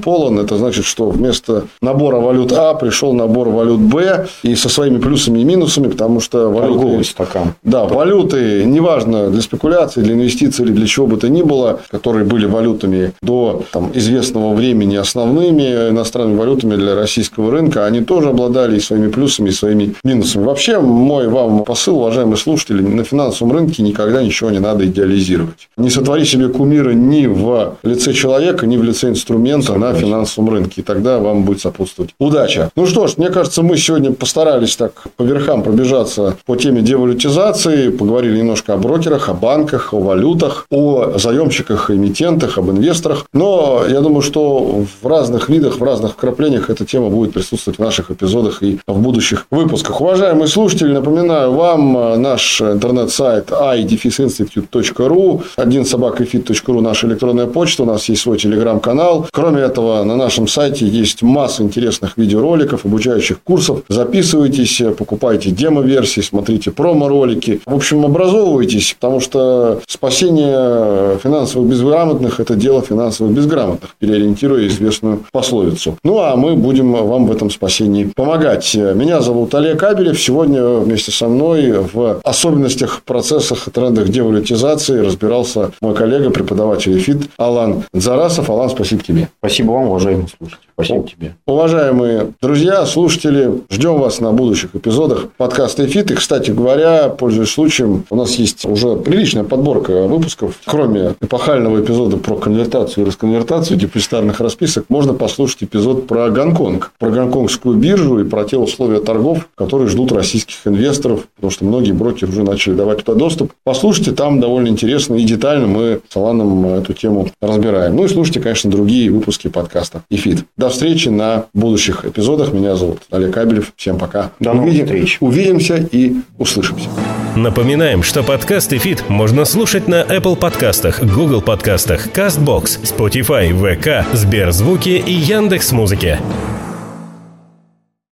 полон. 0.00 0.38
Это 0.38 0.56
значит, 0.58 0.84
что 0.84 1.10
вместо 1.10 1.64
набора 1.82 2.20
валют 2.20 2.52
А 2.52 2.74
пришел 2.74 3.14
набор 3.14 3.48
валют 3.48 3.80
Б, 3.80 4.28
и 4.44 4.54
со 4.54 4.68
своими 4.68 4.98
плюсами 4.98 5.40
и 5.40 5.44
минусами, 5.44 5.88
потому 5.88 6.20
что 6.20 6.50
валюты... 6.50 6.78
Торговый 6.78 7.04
стакан. 7.04 7.54
Да, 7.64 7.79
валюты, 7.84 8.64
неважно, 8.64 9.30
для 9.30 9.42
спекуляции, 9.42 10.00
для 10.00 10.14
инвестиций 10.14 10.64
или 10.64 10.72
для 10.72 10.86
чего 10.86 11.06
бы 11.06 11.16
то 11.16 11.28
ни 11.28 11.42
было, 11.42 11.80
которые 11.90 12.24
были 12.24 12.46
валютами 12.46 13.12
до 13.22 13.64
там, 13.72 13.90
известного 13.94 14.54
времени 14.54 14.96
основными 14.96 15.90
иностранными 15.90 16.36
валютами 16.36 16.76
для 16.76 16.94
российского 16.94 17.50
рынка, 17.50 17.86
они 17.86 18.02
тоже 18.02 18.30
обладали 18.30 18.76
и 18.76 18.80
своими 18.80 19.08
плюсами, 19.08 19.48
и 19.48 19.52
своими 19.52 19.94
минусами. 20.04 20.44
Вообще, 20.44 20.78
мой 20.80 21.28
вам 21.28 21.64
посыл, 21.64 21.98
уважаемые 21.98 22.36
слушатели, 22.36 22.82
на 22.82 23.04
финансовом 23.04 23.52
рынке 23.52 23.82
никогда 23.82 24.22
ничего 24.22 24.50
не 24.50 24.58
надо 24.58 24.86
идеализировать. 24.86 25.68
Не 25.76 25.90
сотвори 25.90 26.24
себе 26.24 26.48
кумира 26.48 26.90
ни 26.90 27.26
в 27.26 27.76
лице 27.82 28.12
человека, 28.12 28.66
ни 28.66 28.76
в 28.76 28.82
лице 28.82 29.08
инструмента 29.08 29.74
на 29.74 29.94
финансовом 29.94 30.50
рынке. 30.50 30.80
И 30.80 30.82
тогда 30.82 31.18
вам 31.18 31.44
будет 31.44 31.60
сопутствовать 31.60 32.14
удача. 32.18 32.70
Ну 32.76 32.86
что 32.86 33.06
ж, 33.06 33.16
мне 33.16 33.30
кажется, 33.30 33.62
мы 33.62 33.76
сегодня 33.76 34.12
постарались 34.12 34.76
так 34.76 34.92
по 35.16 35.22
верхам 35.22 35.62
пробежаться 35.62 36.36
по 36.46 36.56
теме 36.56 36.82
девалютизации, 36.82 37.69
поговорили 37.90 38.38
немножко 38.38 38.74
о 38.74 38.76
брокерах, 38.76 39.28
о 39.28 39.34
банках, 39.34 39.94
о 39.94 40.00
валютах, 40.00 40.66
о 40.70 41.18
заемщиках, 41.18 41.90
эмитентах, 41.90 42.58
об 42.58 42.70
инвесторах. 42.70 43.26
Но 43.32 43.82
я 43.88 44.00
думаю, 44.00 44.22
что 44.22 44.84
в 45.02 45.06
разных 45.06 45.48
видах, 45.48 45.78
в 45.78 45.82
разных 45.82 46.12
вкраплениях 46.12 46.70
эта 46.70 46.84
тема 46.84 47.08
будет 47.08 47.32
присутствовать 47.32 47.78
в 47.78 47.82
наших 47.82 48.10
эпизодах 48.10 48.62
и 48.62 48.78
в 48.86 48.98
будущих 49.00 49.46
выпусках. 49.50 50.00
Уважаемые 50.00 50.48
слушатели, 50.48 50.92
напоминаю 50.92 51.52
вам 51.52 51.96
э, 51.96 52.16
наш 52.16 52.60
интернет-сайт 52.60 53.50
idefиsinstitute.ru, 53.50 55.42
один 55.56 55.84
собакафит.ру 55.84 56.80
наша 56.80 57.06
электронная 57.06 57.46
почта, 57.46 57.82
у 57.82 57.86
нас 57.86 58.08
есть 58.08 58.22
свой 58.22 58.38
телеграм-канал. 58.38 59.26
Кроме 59.32 59.62
этого, 59.62 60.02
на 60.04 60.16
нашем 60.16 60.48
сайте 60.48 60.86
есть 60.86 61.22
масса 61.22 61.62
интересных 61.62 62.16
видеороликов, 62.16 62.84
обучающих 62.84 63.42
курсов. 63.42 63.82
Записывайтесь, 63.88 64.82
покупайте 64.96 65.50
демо-версии, 65.50 66.20
смотрите 66.20 66.70
промо-ролики, 66.70 67.49
рынке. 67.50 67.62
В 67.66 67.74
общем, 67.74 68.04
образовывайтесь, 68.04 68.96
потому 68.98 69.20
что 69.20 69.80
спасение 69.86 71.18
финансово 71.18 71.64
безграмотных– 71.64 72.38
это 72.40 72.54
дело 72.54 72.82
финансово 72.82 73.28
безграмотных, 73.28 73.94
переориентируя 73.98 74.66
известную 74.66 75.24
пословицу. 75.32 75.96
Ну, 76.04 76.18
а 76.20 76.36
мы 76.36 76.56
будем 76.56 76.92
вам 76.92 77.26
в 77.26 77.32
этом 77.32 77.50
спасении 77.50 78.04
помогать. 78.04 78.74
Меня 78.74 79.20
зовут 79.20 79.54
Олег 79.54 79.82
Абелев. 79.82 80.20
Сегодня 80.20 80.64
вместе 80.64 81.12
со 81.12 81.28
мной 81.28 81.86
в 81.92 82.20
особенностях, 82.24 83.02
процессах, 83.04 83.68
трендах 83.72 84.08
девалютизации 84.08 85.00
разбирался 85.00 85.72
мой 85.80 85.94
коллега, 85.94 86.30
преподаватель 86.30 86.98
ИФИТ 86.98 87.30
Алан 87.36 87.84
Зарасов. 87.92 88.50
Алан, 88.50 88.70
спасибо 88.70 89.02
тебе. 89.02 89.28
Спасибо 89.38 89.72
вам, 89.72 89.88
уважаемый 89.88 90.26
слушатель. 90.38 90.66
Спасибо 90.74 91.06
тебе. 91.06 91.34
Уважаемые 91.46 92.32
друзья, 92.40 92.86
слушатели, 92.86 93.60
ждем 93.70 93.98
вас 93.98 94.20
на 94.20 94.32
будущих 94.32 94.74
эпизодах 94.74 95.26
подкаста 95.36 95.84
«ИФИТ». 95.84 96.10
И, 96.10 96.14
кстати 96.14 96.50
говоря, 96.50 97.08
пользуясь 97.08 97.39
случаем, 97.46 98.04
у 98.10 98.16
нас 98.16 98.34
есть 98.36 98.64
уже 98.64 98.96
приличная 98.96 99.44
подборка 99.44 100.06
выпусков. 100.06 100.56
Кроме 100.64 101.14
эпохального 101.20 101.80
эпизода 101.80 102.16
про 102.16 102.36
конвертацию 102.36 103.04
и 103.04 103.06
расконвертацию 103.06 103.78
депозитарных 103.78 104.40
расписок, 104.40 104.86
можно 104.88 105.14
послушать 105.14 105.64
эпизод 105.64 106.06
про 106.06 106.30
Гонконг, 106.30 106.92
про 106.98 107.10
гонконгскую 107.10 107.76
биржу 107.76 108.20
и 108.20 108.24
про 108.24 108.44
те 108.44 108.56
условия 108.56 109.00
торгов, 109.00 109.48
которые 109.54 109.88
ждут 109.88 110.12
российских 110.12 110.56
инвесторов, 110.66 111.26
потому 111.36 111.50
что 111.50 111.64
многие 111.64 111.92
брокеры 111.92 112.32
уже 112.32 112.42
начали 112.42 112.74
давать 112.74 113.04
туда 113.04 113.18
доступ. 113.18 113.52
Послушайте, 113.64 114.12
там 114.12 114.40
довольно 114.40 114.68
интересно 114.68 115.14
и 115.14 115.24
детально 115.24 115.66
мы 115.66 116.00
с 116.08 116.16
Аланом 116.16 116.66
эту 116.66 116.92
тему 116.92 117.28
разбираем. 117.40 117.96
Ну 117.96 118.04
и 118.04 118.08
слушайте, 118.08 118.40
конечно, 118.40 118.70
другие 118.70 119.10
выпуски 119.10 119.48
подкаста 119.48 120.02
«ИФИТ». 120.10 120.44
До 120.56 120.68
встречи 120.68 121.08
на 121.08 121.46
будущих 121.54 122.04
эпизодах. 122.04 122.52
Меня 122.52 122.76
зовут 122.76 122.98
Олег 123.10 123.32
Кабелев. 123.32 123.72
Всем 123.76 123.98
пока. 123.98 124.30
До 124.40 124.52
новых 124.52 124.68
Увидим, 124.68 124.86
встреч. 124.86 125.16
Увидимся 125.20 125.88
и 125.90 126.16
услышимся. 126.38 126.88
Напоминаем, 127.36 128.02
что 128.02 128.24
подкаст 128.24 128.72
«Эфит» 128.72 129.08
можно 129.08 129.44
слушать 129.44 129.86
на 129.86 130.02
Apple 130.02 130.34
подкастах, 130.34 131.00
Google 131.00 131.40
подкастах, 131.40 132.08
CastBox, 132.08 132.82
Spotify, 132.82 133.50
VK, 133.52 134.04
Сберзвуки 134.16 134.88
и 134.88 135.12
Яндекс.Музыке. 135.12 136.18